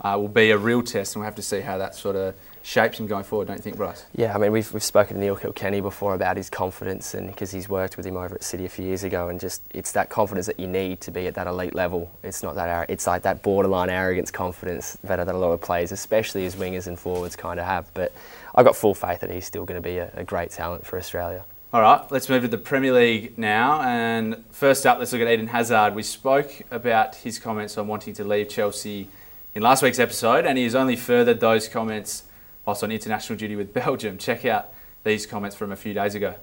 uh, 0.00 0.16
will 0.18 0.28
be 0.28 0.50
a 0.50 0.58
real 0.58 0.82
test, 0.82 1.14
and 1.14 1.20
we'll 1.20 1.26
have 1.26 1.36
to 1.36 1.42
see 1.42 1.60
how 1.60 1.78
that 1.78 1.94
sort 1.94 2.16
of 2.16 2.34
shapes 2.62 2.98
him 2.98 3.06
going 3.06 3.24
forward, 3.24 3.48
don't 3.48 3.56
you 3.56 3.62
think, 3.62 3.76
Bryce? 3.76 4.04
Yeah, 4.14 4.34
I 4.34 4.38
mean, 4.38 4.52
we've, 4.52 4.70
we've 4.72 4.82
spoken 4.82 5.16
to 5.16 5.20
Neil 5.20 5.36
Kilkenny 5.36 5.80
before 5.80 6.14
about 6.14 6.36
his 6.36 6.50
confidence, 6.50 7.14
and 7.14 7.28
because 7.28 7.50
he's 7.50 7.68
worked 7.68 7.96
with 7.96 8.06
him 8.06 8.16
over 8.16 8.34
at 8.34 8.42
City 8.42 8.64
a 8.64 8.68
few 8.68 8.84
years 8.84 9.04
ago, 9.04 9.28
and 9.28 9.40
just 9.40 9.62
it's 9.72 9.92
that 9.92 10.10
confidence 10.10 10.46
that 10.46 10.60
you 10.60 10.66
need 10.66 11.00
to 11.02 11.10
be 11.10 11.26
at 11.26 11.34
that 11.34 11.46
elite 11.46 11.74
level. 11.74 12.10
It's 12.22 12.42
not 12.42 12.54
that 12.56 12.90
it's 12.90 13.06
like 13.06 13.22
that 13.22 13.42
borderline 13.42 13.90
arrogance 13.90 14.30
confidence 14.30 14.98
that, 15.04 15.18
a 15.20 15.32
lot 15.32 15.52
of 15.52 15.60
players, 15.60 15.92
especially 15.92 16.46
as 16.46 16.56
wingers 16.56 16.86
and 16.86 16.98
forwards, 16.98 17.36
kind 17.36 17.60
of 17.60 17.66
have. 17.66 17.92
But 17.94 18.12
I've 18.54 18.64
got 18.64 18.76
full 18.76 18.94
faith 18.94 19.20
that 19.20 19.30
he's 19.30 19.46
still 19.46 19.64
going 19.64 19.80
to 19.80 19.86
be 19.86 19.98
a, 19.98 20.10
a 20.14 20.24
great 20.24 20.50
talent 20.50 20.86
for 20.86 20.98
Australia. 20.98 21.44
All 21.72 21.80
right, 21.80 22.02
let's 22.10 22.28
move 22.28 22.42
to 22.42 22.48
the 22.48 22.58
Premier 22.58 22.92
League 22.92 23.38
now. 23.38 23.80
And 23.82 24.44
first 24.50 24.86
up, 24.86 24.98
let's 24.98 25.12
look 25.12 25.22
at 25.22 25.28
Eden 25.28 25.46
Hazard. 25.46 25.94
We 25.94 26.02
spoke 26.02 26.62
about 26.70 27.14
his 27.14 27.38
comments 27.38 27.78
on 27.78 27.86
wanting 27.86 28.14
to 28.14 28.24
leave 28.24 28.48
Chelsea 28.48 29.08
in 29.54 29.62
last 29.62 29.82
week's 29.82 30.00
episode, 30.00 30.46
and 30.46 30.58
he 30.58 30.64
has 30.64 30.74
only 30.74 30.96
furthered 30.96 31.38
those 31.38 31.68
comments 31.68 32.24
whilst 32.64 32.82
on 32.82 32.90
international 32.90 33.38
duty 33.38 33.56
with 33.56 33.72
Belgium. 33.72 34.18
Check 34.18 34.44
out 34.44 34.68
these 35.04 35.26
comments 35.26 35.56
from 35.56 35.72
a 35.72 35.76
few 35.76 35.94
days 35.94 36.14
ago. 36.14 36.34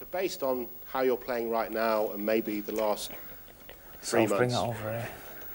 So 0.00 0.06
based 0.10 0.42
on 0.42 0.66
how 0.86 1.00
you're 1.02 1.16
playing 1.16 1.50
right 1.50 1.70
now 1.70 2.10
and 2.10 2.24
maybe 2.24 2.60
the 2.60 2.74
last 2.74 3.10
three 4.02 4.26
So 4.26 4.36
months, 4.38 4.54
over 4.54 4.90
here. 4.90 5.08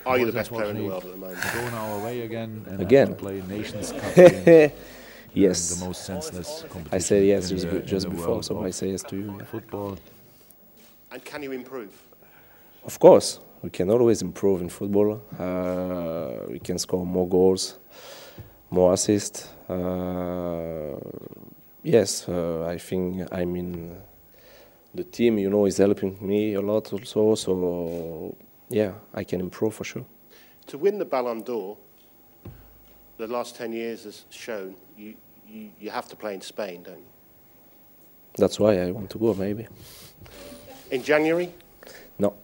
are 0.05 0.17
you 0.17 0.25
the 0.25 0.31
best 0.31 0.49
player 0.51 0.69
in 0.69 0.77
the 0.77 0.83
world 0.83 1.03
at 1.05 1.11
the 1.11 1.17
moment? 1.17 1.39
Going 1.53 1.73
our 1.73 1.99
way 2.03 2.21
again 2.21 2.65
and 2.67 2.81
Again? 2.81 3.15
play 3.15 3.41
Nations 3.47 3.91
Cup. 3.91 4.71
Yes. 5.31 5.75
The 5.75 5.85
most 5.85 6.05
senseless 6.05 6.63
competition. 6.67 6.89
I 6.95 6.97
said 6.97 7.23
yes 7.23 7.49
just, 7.49 7.69
the- 7.69 7.81
just 7.81 8.09
before, 8.09 8.27
world 8.27 8.45
so 8.45 8.63
I 8.65 8.71
say 8.71 8.89
yes 8.89 9.03
to 9.03 9.15
you. 9.15 9.39
Football. 9.51 9.95
And 11.11 11.23
can 11.23 11.43
you 11.43 11.51
improve? 11.51 11.91
Of 12.83 12.97
course, 12.99 13.39
we 13.61 13.69
can 13.69 13.91
always 13.91 14.23
improve 14.23 14.59
in 14.61 14.69
football. 14.69 15.21
Uh, 15.37 16.47
we 16.49 16.57
can 16.57 16.79
score 16.79 17.05
more 17.05 17.27
goals, 17.29 17.77
more 18.69 18.93
assists. 18.93 19.49
Uh, 19.67 20.97
yes, 21.83 22.27
uh, 22.27 22.65
I 22.67 22.77
think 22.77 23.27
I 23.31 23.45
mean 23.45 23.95
the 24.93 25.03
team, 25.03 25.37
you 25.37 25.49
know, 25.49 25.65
is 25.65 25.77
helping 25.77 26.17
me 26.21 26.53
a 26.53 26.61
lot 26.61 26.91
also. 26.93 27.35
So 27.35 28.35
yeah, 28.69 28.93
I 29.13 29.23
can 29.23 29.39
improve 29.39 29.73
for 29.75 29.83
sure. 29.83 30.05
To 30.67 30.77
win 30.77 30.99
the 30.99 31.05
Ballon 31.05 31.41
d'Or, 31.41 31.77
the 33.17 33.27
last 33.27 33.55
10 33.55 33.73
years 33.73 34.03
has 34.03 34.25
shown 34.29 34.75
you, 34.97 35.15
you, 35.47 35.71
you 35.79 35.89
have 35.89 36.07
to 36.09 36.15
play 36.15 36.33
in 36.33 36.41
Spain, 36.41 36.83
don't 36.83 36.97
you? 36.97 37.03
That's 38.37 38.59
why 38.59 38.79
I 38.79 38.91
want 38.91 39.09
to 39.09 39.17
go. 39.17 39.33
Maybe 39.33 39.67
In 40.91 41.03
January, 41.03 41.51
no. 42.17 42.35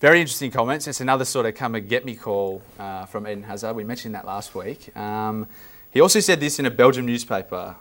Very 0.00 0.20
interesting 0.20 0.52
comments. 0.52 0.86
It's 0.86 1.00
another 1.00 1.24
sort 1.24 1.44
of 1.44 1.56
come 1.56 1.74
and 1.74 1.88
get 1.88 2.04
me 2.04 2.14
call 2.14 2.62
uh, 2.78 3.04
from 3.06 3.26
Eden 3.26 3.42
Hazard. 3.42 3.74
We 3.74 3.82
mentioned 3.82 4.14
that 4.14 4.24
last 4.24 4.54
week. 4.54 4.96
Um, 4.96 5.48
he 5.90 6.00
also 6.00 6.20
said 6.20 6.38
this 6.38 6.60
in 6.60 6.66
a 6.66 6.70
Belgium 6.70 7.04
newspaper. 7.04 7.74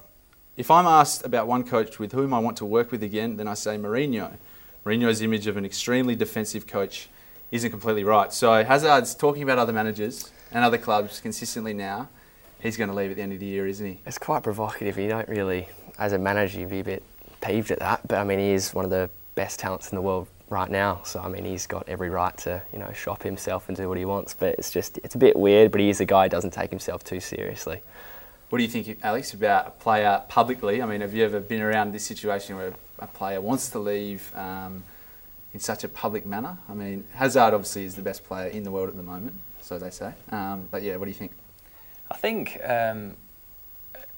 If 0.55 0.71
I'm 0.71 0.87
asked 0.87 1.23
about 1.23 1.45
one 1.45 1.63
coach 1.63 1.99
with 1.99 2.13
whom 2.13 2.33
I 2.33 2.39
want 2.39 2.57
to 2.57 2.65
work 2.65 2.91
with 2.91 3.03
again, 3.03 3.37
then 3.37 3.47
I 3.47 3.53
say 3.53 3.77
Mourinho. 3.77 4.35
Mourinho's 4.83 5.21
image 5.21 5.45
of 5.45 5.57
an 5.57 5.65
extremely 5.65 6.15
defensive 6.15 6.65
coach 6.65 7.07
isn't 7.51 7.69
completely 7.69 8.03
right. 8.03 8.33
So 8.33 8.63
Hazard's 8.63 9.13
talking 9.13 9.43
about 9.43 9.59
other 9.59 9.73
managers 9.73 10.31
and 10.51 10.65
other 10.65 10.79
clubs 10.79 11.19
consistently 11.19 11.75
now. 11.75 12.09
He's 12.59 12.77
going 12.77 12.89
to 12.89 12.95
leave 12.95 13.11
at 13.11 13.17
the 13.17 13.21
end 13.21 13.33
of 13.33 13.39
the 13.39 13.45
year, 13.45 13.67
isn't 13.67 13.85
he? 13.85 13.99
It's 14.07 14.17
quite 14.17 14.41
provocative. 14.41 14.97
You 14.97 15.09
don't 15.09 15.29
really, 15.29 15.69
as 15.99 16.13
a 16.13 16.17
manager, 16.17 16.61
you'd 16.61 16.71
be 16.71 16.79
a 16.79 16.83
bit 16.83 17.03
peeved 17.41 17.69
at 17.69 17.77
that. 17.77 18.07
But 18.07 18.17
I 18.17 18.23
mean, 18.23 18.39
he 18.39 18.53
is 18.53 18.73
one 18.73 18.85
of 18.85 18.89
the 18.89 19.11
best 19.35 19.59
talents 19.59 19.91
in 19.91 19.95
the 19.95 20.01
world 20.01 20.27
right 20.49 20.69
now. 20.69 21.01
So 21.03 21.19
I 21.19 21.27
mean, 21.27 21.45
he's 21.45 21.67
got 21.67 21.87
every 21.87 22.09
right 22.09 22.35
to 22.39 22.61
you 22.73 22.79
know 22.79 22.91
shop 22.93 23.23
himself 23.23 23.67
and 23.67 23.77
do 23.77 23.87
what 23.89 23.97
he 23.97 24.05
wants. 24.05 24.33
But 24.33 24.55
it's 24.57 24.71
just 24.71 24.97
it's 24.99 25.15
a 25.15 25.19
bit 25.19 25.35
weird. 25.35 25.71
But 25.71 25.81
he 25.81 25.89
is 25.89 25.99
a 25.99 26.05
guy 26.05 26.23
who 26.23 26.29
doesn't 26.29 26.51
take 26.51 26.69
himself 26.69 27.03
too 27.03 27.19
seriously. 27.19 27.81
What 28.49 28.59
do 28.59 28.63
you 28.63 28.69
think, 28.69 28.99
Alex, 29.03 29.33
about 29.33 29.67
a 29.67 29.71
player 29.71 30.23
publicly? 30.29 30.81
I 30.81 30.85
mean, 30.85 31.01
have 31.01 31.13
you 31.13 31.25
ever 31.25 31.41
been 31.41 31.61
around 31.61 31.91
this 31.91 32.05
situation 32.05 32.55
where 32.55 32.73
a 32.99 33.07
player 33.07 33.41
wants 33.41 33.69
to 33.71 33.79
leave 33.79 34.31
um, 34.35 34.85
in 35.53 35.59
such 35.59 35.83
a 35.83 35.89
public 35.89 36.25
manner? 36.25 36.57
I 36.69 36.73
mean, 36.73 37.03
Hazard 37.13 37.53
obviously 37.53 37.83
is 37.83 37.95
the 37.95 38.01
best 38.01 38.23
player 38.23 38.47
in 38.47 38.63
the 38.63 38.71
world 38.71 38.87
at 38.87 38.95
the 38.95 39.03
moment, 39.03 39.33
so 39.59 39.77
they 39.77 39.89
say. 39.89 40.13
Um, 40.31 40.69
but 40.71 40.81
yeah, 40.81 40.95
what 40.95 41.05
do 41.05 41.11
you 41.11 41.17
think? 41.17 41.33
I 42.09 42.15
think 42.15 42.57
um, 42.63 43.17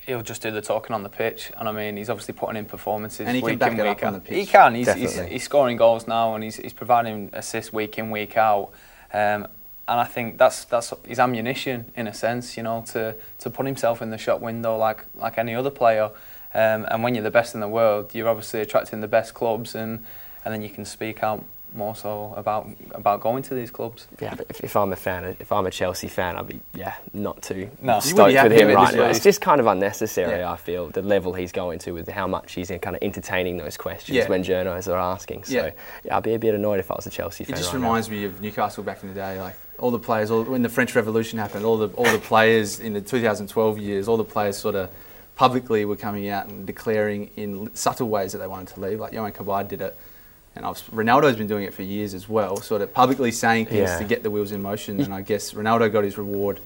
he'll 0.09 0.21
just 0.21 0.41
do 0.41 0.51
the 0.51 0.61
talking 0.61 0.93
on 0.93 1.03
the 1.03 1.09
pitch, 1.09 1.51
and 1.57 1.69
I 1.69 1.71
mean 1.71 1.95
he's 1.95 2.09
obviously 2.09 2.33
putting 2.33 2.57
in 2.57 2.65
performances 2.65 3.21
And 3.21 3.35
he 3.35 3.41
can 3.41 3.51
week 3.51 3.59
back 3.59 3.71
in 3.71 3.77
week 3.77 4.03
out. 4.03 4.25
the 4.25 4.35
He 4.35 4.45
can. 4.45 4.75
He's, 4.75 4.91
he's, 4.93 5.19
he's 5.19 5.43
scoring 5.43 5.77
goals 5.77 6.07
now, 6.07 6.35
and 6.35 6.43
he's, 6.43 6.57
he's 6.57 6.73
providing 6.73 7.29
assists 7.33 7.71
week 7.71 7.97
in 7.97 8.11
week 8.11 8.35
out. 8.35 8.71
Um, 9.13 9.47
and 9.87 9.99
I 9.99 10.05
think 10.05 10.37
that's 10.37 10.65
that's 10.65 10.93
his 11.07 11.19
ammunition 11.19 11.91
in 11.95 12.07
a 12.07 12.13
sense, 12.13 12.57
you 12.57 12.63
know, 12.63 12.83
to, 12.89 13.15
to 13.39 13.49
put 13.49 13.65
himself 13.65 14.01
in 14.01 14.09
the 14.11 14.17
shop 14.17 14.39
window 14.41 14.77
like 14.77 15.05
like 15.15 15.37
any 15.37 15.55
other 15.55 15.71
player. 15.71 16.11
Um, 16.53 16.85
and 16.89 17.03
when 17.03 17.13
you're 17.15 17.23
the 17.23 17.31
best 17.31 17.53
in 17.53 17.61
the 17.61 17.67
world, 17.67 18.13
you're 18.13 18.27
obviously 18.27 18.59
attracting 18.61 19.01
the 19.01 19.07
best 19.07 19.33
clubs, 19.33 19.75
and, 19.75 20.03
and 20.43 20.53
then 20.53 20.61
you 20.61 20.69
can 20.69 20.83
speak 20.85 21.24
out 21.24 21.45
more 21.74 21.96
so 21.96 22.34
about 22.36 22.68
about 22.92 23.22
going 23.22 23.44
to 23.44 23.53
these 23.53 23.72
clubs. 23.72 24.08
Yeah, 24.22 24.34
but 24.36 24.48
if, 24.50 24.62
if 24.64 24.75
I'm 24.75 24.92
a 24.92 24.96
fan, 24.96 25.36
if 25.40 25.51
I'm 25.51 25.66
a 25.66 25.72
Chelsea 25.72 26.08
fan, 26.08 26.36
I'd 26.36 26.48
be 26.48 26.60
yeah 26.74 26.96
not 27.14 27.42
too 27.42 27.70
No. 27.82 28.00
Stoked 28.00 28.14
wouldn't 28.18 28.29
be 28.29 28.34
happy 28.36 28.50
with 28.50 28.58
him 28.60 28.75
right 28.75 28.96
now. 28.96 29.03
It's 29.05 29.24
just 29.24 29.42
kind 29.42 29.60
of 29.60 29.68
unnecessary. 29.68 30.40
Yeah. 30.40 30.51
I 30.51 30.58
feel 30.58 30.90
the 30.90 31.01
level 31.01 31.34
he's 31.34 31.51
going 31.51 31.79
to 31.79 31.92
with 31.92 32.08
how 32.10 32.27
much 32.27 32.53
he's 32.53 32.70
kind 32.82 32.96
of 32.96 33.03
entertaining 33.03 33.58
those 33.58 33.77
questions 33.77 34.16
Yeah. 34.18 34.27
when 34.29 34.44
journalists 34.44 34.90
are 34.90 34.98
asking. 35.00 35.44
So 35.46 35.53
Yeah. 35.53 35.72
yeah. 36.03 36.18
I'd 36.18 36.24
be 36.24 36.34
a 36.34 36.40
bit 36.40 36.55
annoyed 36.55 36.79
if 36.79 36.90
I 36.92 36.96
was 36.96 37.05
a 37.05 37.10
Chelsea 37.10 37.44
fan. 37.44 37.53
It 37.55 37.58
just 37.58 37.74
right 37.74 37.79
now. 37.79 37.88
reminds 37.88 38.10
me 38.10 38.24
of 38.25 38.42
Newcastle 38.42 38.84
back 38.84 39.03
in 39.03 39.10
the 39.10 39.16
day, 39.16 39.40
like 39.40 39.55
all 39.77 39.92
the 39.92 40.00
players, 40.00 40.32
all, 40.32 40.44
when 40.44 40.62
the 40.62 40.70
French 40.70 40.96
Revolution 40.96 41.40
happened, 41.40 41.66
all 41.66 41.77
the 41.77 41.88
all 41.90 42.12
the 42.12 42.20
players 42.20 42.79
in 42.79 42.94
the 42.94 43.01
2012 43.01 43.77
years, 43.79 44.08
all 44.08 44.18
the 44.18 44.24
players 44.24 44.58
sort 44.58 44.75
of 44.75 44.90
publicly 45.36 45.86
were 45.86 45.96
coming 45.96 46.27
out 46.27 46.48
and 46.48 46.66
declaring 46.66 47.29
in 47.38 47.74
subtle 47.74 48.10
ways 48.10 48.34
that 48.34 48.40
they 48.40 48.48
wanted 48.48 48.68
to 48.74 48.79
leave. 48.82 49.00
Like 49.00 49.14
Yohan 49.14 49.32
Cabaye 49.34 49.68
did 49.70 49.79
it, 49.82 49.98
and 50.59 50.65
I've, 50.67 50.85
Ronaldo's 50.91 51.37
been 51.37 51.48
doing 51.48 51.63
it 51.63 51.74
for 51.74 51.83
years 51.83 52.13
as 52.13 52.27
well, 52.27 52.57
sort 52.57 52.81
of 52.81 52.93
publicly 52.93 53.31
saying 53.31 53.67
things 53.67 53.89
Yeah. 53.89 53.98
to 53.98 54.03
get 54.03 54.24
the 54.24 54.29
wheels 54.29 54.51
in 54.51 54.61
motion. 54.61 55.00
And 55.00 55.13
I 55.13 55.22
guess 55.22 55.53
Ronaldo 55.53 55.89
got 55.89 56.03
his 56.03 56.17
reward 56.17 56.59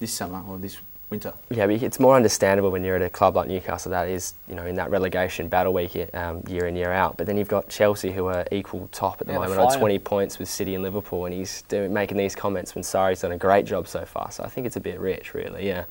this 0.00 0.12
summer 0.12 0.42
or 0.46 0.58
this 0.58 0.76
winter. 1.08 1.32
Yeah, 1.48 1.66
but 1.66 1.82
it's 1.82 1.98
more 1.98 2.14
understandable 2.14 2.70
when 2.70 2.84
you're 2.84 2.96
at 2.96 3.00
a 3.00 3.08
club 3.08 3.36
like 3.36 3.48
Newcastle 3.48 3.90
that 3.92 4.06
is, 4.06 4.34
you 4.50 4.54
know, 4.54 4.66
in 4.66 4.74
that 4.74 4.90
relegation 4.90 5.48
battle 5.48 5.72
week 5.72 5.96
um, 6.12 6.42
year 6.46 6.66
in 6.66 6.76
year 6.76 6.92
out. 6.92 7.16
But 7.16 7.26
then 7.26 7.38
you've 7.38 7.48
got 7.48 7.70
Chelsea 7.70 8.12
who 8.12 8.26
are 8.26 8.44
equal 8.52 8.86
top 8.92 9.22
at 9.22 9.26
the 9.26 9.32
Yeah, 9.32 9.38
moment 9.38 9.58
on 9.60 9.78
20 9.78 9.98
points 10.00 10.38
with 10.38 10.50
City 10.50 10.74
and 10.74 10.84
Liverpool, 10.84 11.24
and 11.24 11.32
he's 11.34 11.62
doing, 11.62 11.90
making 11.90 12.18
these 12.18 12.34
comments 12.34 12.74
when 12.74 12.84
Sarri's 12.84 13.22
done 13.22 13.32
a 13.32 13.38
great 13.38 13.64
job 13.64 13.88
so 13.88 14.04
far. 14.04 14.30
So 14.30 14.44
I 14.44 14.48
think 14.48 14.66
it's 14.66 14.76
a 14.76 14.80
bit 14.80 15.00
rich, 15.00 15.32
really. 15.32 15.66
Yeah. 15.66 15.84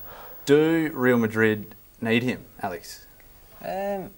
Do 0.46 0.92
Real 0.94 1.18
Madrid 1.18 1.74
need 2.00 2.22
him, 2.22 2.44
Alex? 2.62 3.04
Um, 3.66 4.10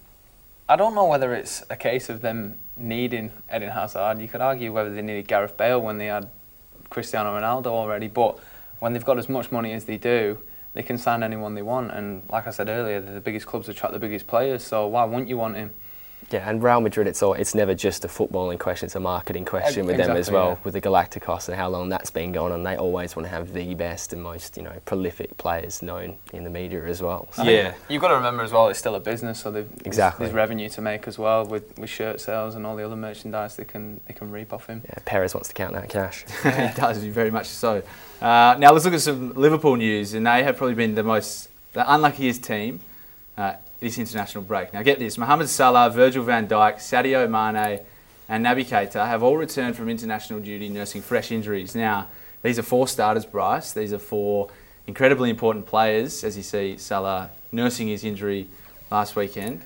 I 0.68 0.76
don't 0.76 0.94
know 0.94 1.06
whether 1.06 1.34
it's 1.34 1.64
a 1.70 1.76
case 1.76 2.10
of 2.10 2.20
them 2.20 2.58
needing 2.80 3.32
Eden 3.54 3.70
Hazard. 3.70 4.20
You 4.20 4.28
could 4.28 4.40
argue 4.40 4.72
whether 4.72 4.92
they 4.92 5.02
needed 5.02 5.28
Gareth 5.28 5.56
Bale 5.56 5.80
when 5.80 5.98
they 5.98 6.06
had 6.06 6.30
Cristiano 6.88 7.38
Ronaldo 7.38 7.66
already, 7.66 8.08
but 8.08 8.38
when 8.80 8.92
they've 8.92 9.04
got 9.04 9.18
as 9.18 9.28
much 9.28 9.52
money 9.52 9.72
as 9.72 9.84
they 9.84 9.98
do, 9.98 10.38
they 10.74 10.82
can 10.82 10.98
sign 10.98 11.22
anyone 11.22 11.54
they 11.54 11.62
want. 11.62 11.90
And 11.90 12.22
like 12.28 12.46
I 12.46 12.50
said 12.50 12.68
earlier, 12.68 13.00
the 13.00 13.20
biggest 13.20 13.46
clubs 13.46 13.68
attract 13.68 13.92
the 13.92 13.98
biggest 13.98 14.26
players, 14.26 14.64
so 14.64 14.86
why 14.86 15.04
wouldn't 15.04 15.28
you 15.28 15.36
want 15.36 15.56
him? 15.56 15.72
Yeah, 16.30 16.48
and 16.48 16.62
Real 16.62 16.80
Madrid, 16.80 17.08
it's 17.08 17.22
all, 17.22 17.34
it's 17.34 17.54
never 17.54 17.74
just 17.74 18.04
a 18.04 18.08
footballing 18.08 18.58
question; 18.58 18.86
it's 18.86 18.94
a 18.94 19.00
marketing 19.00 19.44
question 19.44 19.86
with 19.86 19.96
them 19.96 20.16
as 20.16 20.30
well. 20.30 20.50
yeah. 20.50 20.56
With 20.62 20.74
the 20.74 20.80
Galacticos 20.80 21.48
and 21.48 21.56
how 21.56 21.68
long 21.68 21.88
that's 21.88 22.10
been 22.10 22.30
going 22.30 22.52
on, 22.52 22.62
they 22.62 22.76
always 22.76 23.16
want 23.16 23.26
to 23.26 23.30
have 23.30 23.52
the 23.52 23.74
best 23.74 24.12
and 24.12 24.22
most, 24.22 24.56
you 24.56 24.62
know, 24.62 24.72
prolific 24.84 25.36
players 25.38 25.82
known 25.82 26.16
in 26.32 26.44
the 26.44 26.50
media 26.50 26.84
as 26.84 27.02
well. 27.02 27.28
So, 27.32 27.42
Yeah. 27.42 27.74
You've 27.88 28.00
got 28.00 28.08
to 28.08 28.14
remember 28.14 28.42
as 28.44 28.52
well, 28.52 28.68
it's 28.68 28.78
still 28.78 28.94
a 28.94 29.00
business, 29.00 29.40
so 29.40 29.50
there's- 29.50 29.68
Exactly. 29.84 30.26
there's 30.26 30.34
revenue 30.34 30.68
to 30.68 30.80
make 30.80 31.08
as 31.08 31.18
well 31.18 31.44
with, 31.44 31.76
with 31.78 31.90
shirt 31.90 32.20
sales 32.20 32.54
and 32.54 32.64
all 32.64 32.76
the 32.76 32.84
other 32.84 32.96
merchandise 32.96 33.56
they 33.56 33.64
can 33.64 34.00
they 34.06 34.14
can 34.14 34.30
reap 34.30 34.52
off 34.52 34.66
him. 34.66 34.82
yeah, 34.84 34.94
Perez 35.04 35.34
wants 35.34 35.48
to 35.48 35.54
count 35.54 35.72
that 35.72 35.88
cash. 35.88 36.24
he 36.42 36.80
does, 36.80 36.98
very 37.04 37.30
much 37.32 37.46
so. 37.46 37.82
Uh, 38.20 38.54
now 38.58 38.70
let's 38.72 38.84
look 38.84 38.94
at 38.94 39.00
some 39.00 39.32
Liverpool 39.34 39.74
news, 39.76 40.14
and 40.14 40.26
they 40.26 40.42
have 40.44 40.56
probably 40.56 40.74
been 40.74 40.94
the 40.94 41.02
most 41.02 41.48
the 41.72 41.92
unluckiest 41.92 42.42
team 42.44 42.80
uh, 43.38 43.54
this 43.80 43.98
international 43.98 44.44
break. 44.44 44.72
Now 44.72 44.82
get 44.82 44.98
this: 44.98 45.18
Mohamed 45.18 45.48
Salah, 45.48 45.90
Virgil 45.90 46.22
van 46.22 46.46
Dijk, 46.46 46.76
Sadio 46.76 47.28
Mane, 47.28 47.80
and 48.28 48.44
Naby 48.44 48.66
Keita 48.66 49.06
have 49.06 49.22
all 49.22 49.36
returned 49.36 49.76
from 49.76 49.88
international 49.88 50.40
duty 50.40 50.68
nursing 50.68 51.02
fresh 51.02 51.32
injuries. 51.32 51.74
Now 51.74 52.08
these 52.42 52.58
are 52.58 52.62
four 52.62 52.86
starters, 52.88 53.26
Bryce. 53.26 53.72
These 53.72 53.92
are 53.92 53.98
four 53.98 54.50
incredibly 54.86 55.30
important 55.30 55.66
players, 55.66 56.24
as 56.24 56.36
you 56.36 56.42
see 56.42 56.76
Salah 56.78 57.30
nursing 57.52 57.88
his 57.88 58.04
injury 58.04 58.46
last 58.90 59.16
weekend. 59.16 59.62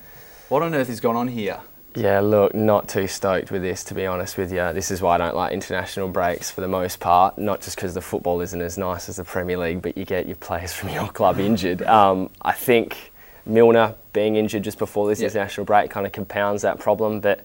What 0.48 0.62
on 0.62 0.74
earth 0.74 0.88
has 0.88 1.00
gone 1.00 1.16
on 1.16 1.28
here? 1.28 1.60
Yeah, 1.96 2.20
look, 2.20 2.54
not 2.54 2.88
too 2.88 3.06
stoked 3.06 3.52
with 3.52 3.62
this, 3.62 3.84
to 3.84 3.94
be 3.94 4.04
honest 4.04 4.36
with 4.36 4.52
you. 4.52 4.72
This 4.72 4.90
is 4.90 5.00
why 5.00 5.14
I 5.14 5.18
don't 5.18 5.36
like 5.36 5.52
international 5.52 6.08
breaks 6.08 6.50
for 6.50 6.60
the 6.60 6.68
most 6.68 6.98
part. 6.98 7.38
Not 7.38 7.60
just 7.60 7.76
because 7.76 7.94
the 7.94 8.00
football 8.00 8.40
isn't 8.40 8.60
as 8.60 8.76
nice 8.76 9.08
as 9.08 9.16
the 9.16 9.24
Premier 9.24 9.56
League, 9.56 9.80
but 9.80 9.96
you 9.96 10.04
get 10.04 10.26
your 10.26 10.36
players 10.36 10.72
from 10.78 10.88
your 10.88 11.08
club 11.08 11.38
injured. 11.38 11.82
Um, 11.82 12.30
I 12.42 12.52
think 12.52 13.12
Milner 13.46 13.94
being 14.12 14.36
injured 14.36 14.62
just 14.64 14.78
before 14.78 15.08
this 15.08 15.20
Yeah. 15.20 15.26
international 15.26 15.64
break 15.66 15.90
kind 15.90 16.06
of 16.06 16.12
compounds 16.12 16.62
that 16.62 16.78
problem. 16.78 17.20
But 17.20 17.44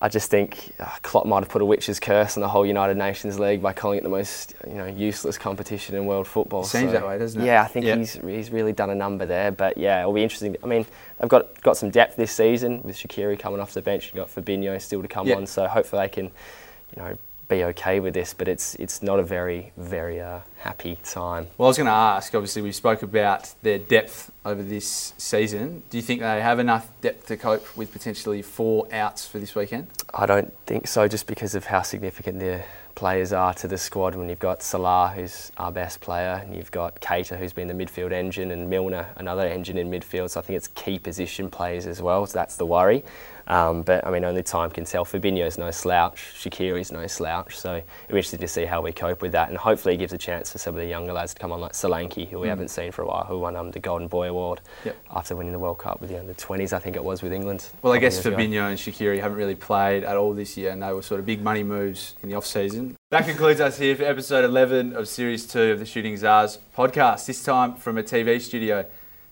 I 0.00 0.08
just 0.08 0.30
think 0.30 0.72
uh, 0.78 0.86
Klopp 1.02 1.26
might 1.26 1.40
have 1.40 1.48
put 1.48 1.60
a 1.60 1.64
witch's 1.64 1.98
curse 1.98 2.36
on 2.36 2.40
the 2.40 2.48
whole 2.48 2.64
United 2.64 2.96
Nations 2.96 3.38
League 3.40 3.60
by 3.60 3.72
calling 3.72 3.98
it 3.98 4.04
the 4.04 4.08
most 4.08 4.54
you 4.64 4.74
know 4.74 4.86
useless 4.86 5.36
competition 5.36 5.96
in 5.96 6.06
world 6.06 6.28
football. 6.28 6.62
Seems 6.62 6.92
that 6.92 7.04
way, 7.06 7.18
doesn't 7.18 7.40
it? 7.40 7.44
Yeah, 7.44 7.62
I 7.62 7.66
think 7.66 7.84
he's 7.84 8.14
he's 8.14 8.50
really 8.52 8.72
done 8.72 8.90
a 8.90 8.94
number 8.94 9.26
there. 9.26 9.50
But 9.50 9.76
yeah, 9.76 10.00
it'll 10.00 10.12
be 10.12 10.22
interesting. 10.22 10.56
I 10.62 10.66
mean, 10.66 10.86
they've 11.20 11.28
got 11.28 11.60
got 11.62 11.76
some 11.76 11.90
depth 11.90 12.14
this 12.16 12.30
season 12.30 12.80
with 12.84 12.96
Shaqiri 12.96 13.38
coming 13.38 13.58
off 13.60 13.74
the 13.74 13.82
bench. 13.82 14.06
You've 14.06 14.24
got 14.24 14.28
Fabinho 14.34 14.80
still 14.80 15.02
to 15.02 15.08
come 15.08 15.30
on, 15.32 15.46
so 15.46 15.66
hopefully 15.66 16.02
they 16.04 16.08
can, 16.10 16.24
you 16.26 17.02
know, 17.02 17.18
be 17.48 17.64
okay 17.64 18.00
with 18.00 18.14
this. 18.14 18.34
But 18.34 18.48
it's 18.48 18.74
it's 18.76 19.02
not 19.02 19.18
a 19.18 19.22
very 19.22 19.72
very 19.76 20.20
uh, 20.20 20.40
happy 20.58 20.98
time. 21.02 21.46
Well, 21.56 21.66
I 21.66 21.70
was 21.70 21.76
going 21.76 21.86
to 21.86 21.92
ask. 21.92 22.34
Obviously, 22.34 22.62
we 22.62 22.72
spoke 22.72 23.02
about 23.02 23.54
their 23.62 23.78
depth 23.78 24.30
over 24.44 24.62
this 24.62 25.14
season. 25.18 25.82
Do 25.90 25.96
you 25.96 26.02
think 26.02 26.20
they 26.20 26.40
have 26.40 26.58
enough 26.58 26.90
depth 27.00 27.26
to 27.28 27.36
cope 27.36 27.76
with 27.76 27.92
potentially 27.92 28.42
four 28.42 28.86
outs 28.92 29.26
for 29.26 29.38
this 29.38 29.54
weekend? 29.54 29.88
I 30.14 30.26
don't 30.26 30.52
think 30.66 30.86
so, 30.86 31.08
just 31.08 31.26
because 31.26 31.54
of 31.54 31.66
how 31.66 31.82
significant 31.82 32.38
their 32.38 32.64
players 32.98 33.32
are 33.32 33.54
to 33.54 33.68
the 33.68 33.78
squad 33.78 34.16
when 34.16 34.28
you've 34.28 34.40
got 34.40 34.60
Salah, 34.60 35.12
who's 35.14 35.52
our 35.56 35.70
best 35.70 36.00
player, 36.00 36.42
and 36.44 36.52
you've 36.56 36.72
got 36.72 37.00
Keita, 37.00 37.38
who's 37.38 37.52
been 37.52 37.68
the 37.68 37.72
midfield 37.74 38.10
engine, 38.10 38.50
and 38.50 38.68
Milner, 38.68 39.06
another 39.16 39.46
engine 39.46 39.78
in 39.78 39.88
midfield. 39.88 40.30
So 40.30 40.40
I 40.40 40.42
think 40.42 40.56
it's 40.56 40.66
key 40.68 40.98
position 40.98 41.48
players 41.48 41.86
as 41.86 42.02
well. 42.02 42.26
So 42.26 42.36
that's 42.36 42.56
the 42.56 42.66
worry. 42.66 43.04
Um, 43.46 43.80
but 43.80 44.06
I 44.06 44.10
mean, 44.10 44.24
only 44.24 44.42
time 44.42 44.68
can 44.70 44.84
tell. 44.84 45.06
Fabinho's 45.06 45.56
no 45.56 45.70
slouch. 45.70 46.34
Shaqiri's 46.36 46.92
no 46.92 47.06
slouch. 47.06 47.56
So 47.56 47.76
it'll 47.76 47.84
be 48.08 48.16
interesting 48.16 48.40
to 48.40 48.48
see 48.48 48.66
how 48.66 48.82
we 48.82 48.92
cope 48.92 49.22
with 49.22 49.32
that. 49.32 49.48
And 49.48 49.56
hopefully, 49.56 49.94
it 49.94 49.98
gives 49.98 50.12
a 50.12 50.18
chance 50.18 50.52
for 50.52 50.58
some 50.58 50.74
of 50.74 50.80
the 50.80 50.86
younger 50.86 51.14
lads 51.14 51.32
to 51.32 51.40
come 51.40 51.50
on, 51.52 51.60
like 51.60 51.72
Solanke, 51.72 52.28
who 52.28 52.40
we 52.40 52.48
Mm. 52.48 52.50
haven't 52.50 52.68
seen 52.68 52.92
for 52.92 53.02
a 53.02 53.06
while, 53.06 53.24
who 53.24 53.38
won 53.38 53.56
um, 53.56 53.70
the 53.70 53.78
Golden 53.80 54.06
Boy 54.08 54.28
Award 54.28 54.60
Yep. 54.84 54.96
after 55.14 55.34
winning 55.36 55.52
the 55.52 55.58
World 55.58 55.78
Cup 55.78 56.00
with 56.02 56.10
the 56.10 56.18
under 56.20 56.34
20s, 56.34 56.74
I 56.74 56.78
think 56.78 56.94
it 56.96 57.04
was 57.04 57.22
with 57.22 57.32
England. 57.32 57.64
Well, 57.80 57.94
I 57.94 57.98
guess 57.98 58.16
years 58.16 58.26
ago. 58.26 58.36
Fabinho 58.36 58.68
and 58.68 58.76
Shaqiri 58.78 59.18
haven't 59.22 59.38
really 59.38 59.54
played 59.54 60.04
at 60.04 60.16
all 60.16 60.34
this 60.34 60.56
year, 60.58 60.72
and 60.72 60.82
they 60.82 60.92
were 60.92 61.00
sort 61.00 61.18
of 61.20 61.24
big 61.24 61.40
money 61.40 61.62
moves 61.62 62.16
in 62.22 62.28
the 62.28 62.34
off 62.34 62.44
season. 62.44 62.87
That 63.10 63.24
concludes 63.26 63.60
us 63.60 63.78
here 63.78 63.96
for 63.96 64.04
episode 64.04 64.44
11 64.44 64.94
of 64.94 65.08
Series 65.08 65.46
2 65.46 65.72
of 65.72 65.78
the 65.78 65.86
Shooting 65.86 66.16
Czars 66.16 66.58
podcast, 66.76 67.26
this 67.26 67.42
time 67.42 67.74
from 67.74 67.98
a 67.98 68.02
TV 68.02 68.40
studio. 68.40 68.84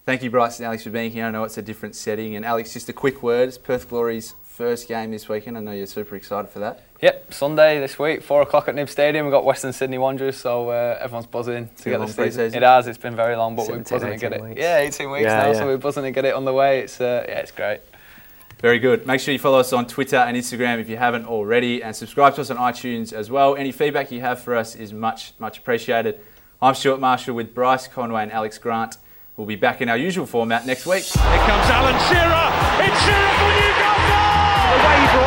Thank 0.04 0.22
you, 0.22 0.30
Bryce 0.30 0.58
and 0.58 0.66
Alex, 0.66 0.84
for 0.84 0.90
being 0.90 1.10
here. 1.10 1.26
I 1.26 1.30
know 1.30 1.44
it's 1.44 1.58
a 1.58 1.62
different 1.62 1.94
setting. 1.94 2.36
And 2.36 2.44
Alex, 2.44 2.72
just 2.72 2.88
a 2.88 2.92
quick 2.92 3.22
word 3.22 3.48
it's 3.48 3.58
Perth 3.58 3.88
Glory's 3.88 4.34
first 4.44 4.88
game 4.88 5.10
this 5.10 5.28
weekend. 5.28 5.58
I 5.58 5.60
know 5.60 5.72
you're 5.72 5.86
super 5.86 6.16
excited 6.16 6.48
for 6.50 6.60
that. 6.60 6.84
Yep, 7.02 7.34
Sunday 7.34 7.78
this 7.78 7.98
week, 7.98 8.22
four 8.22 8.40
o'clock 8.40 8.68
at 8.68 8.74
Nib 8.74 8.88
Stadium. 8.88 9.26
We've 9.26 9.32
got 9.32 9.44
Western 9.44 9.72
Sydney 9.72 9.98
Wanderers, 9.98 10.38
so 10.38 10.70
uh, 10.70 10.98
everyone's 11.00 11.26
buzzing 11.26 11.68
to 11.78 11.90
get 11.90 12.00
the 12.00 12.06
season. 12.06 12.54
It 12.54 12.62
has. 12.62 12.86
It's 12.86 12.96
been 12.96 13.14
very 13.16 13.36
long, 13.36 13.54
but 13.56 13.62
we're 13.68 13.84
17, 13.84 13.98
buzzing 13.98 14.10
to 14.12 14.16
get 14.18 14.32
it. 14.32 14.42
weeks. 14.42 14.60
Yeah, 14.60 14.78
18 14.78 15.10
weeks 15.10 15.24
Yeah, 15.24 15.42
now, 15.42 15.46
yeah. 15.48 15.52
so 15.54 15.66
we're 15.66 15.76
buzzing 15.76 16.04
to 16.04 16.10
get 16.10 16.24
it 16.24 16.34
on 16.34 16.46
the 16.46 16.54
way. 16.54 16.80
It's 16.80 16.98
uh, 17.00 17.26
yeah, 17.28 17.40
it's 17.40 17.50
great. 17.50 17.80
Very 18.58 18.78
good. 18.78 19.06
Make 19.06 19.20
sure 19.20 19.32
you 19.32 19.38
follow 19.38 19.58
us 19.58 19.72
on 19.72 19.86
Twitter 19.86 20.16
and 20.16 20.36
Instagram 20.36 20.80
if 20.80 20.88
you 20.88 20.96
haven't 20.96 21.26
already, 21.26 21.82
and 21.82 21.94
subscribe 21.94 22.34
to 22.36 22.40
us 22.40 22.50
on 22.50 22.56
iTunes 22.56 23.12
as 23.12 23.30
well. 23.30 23.54
Any 23.54 23.70
feedback 23.70 24.10
you 24.10 24.22
have 24.22 24.40
for 24.40 24.56
us 24.56 24.74
is 24.74 24.92
much, 24.92 25.34
much 25.38 25.58
appreciated. 25.58 26.20
I'm 26.62 26.74
Stuart 26.74 26.98
Marshall 26.98 27.34
with 27.34 27.54
Bryce 27.54 27.86
Conway 27.86 28.22
and 28.22 28.32
Alex 28.32 28.56
Grant. 28.56 28.96
We'll 29.36 29.46
be 29.46 29.56
back 29.56 29.82
in 29.82 29.90
our 29.90 29.98
usual 29.98 30.24
format 30.24 30.66
next 30.66 30.86
week. 30.86 31.04
Here 31.04 31.22
comes 31.22 31.66
Alan 31.68 31.98
Shearer. 32.08 32.88
It's 32.88 33.00
Shearer 33.04 33.34
for 33.36 33.52
Newcastle. 33.60 35.25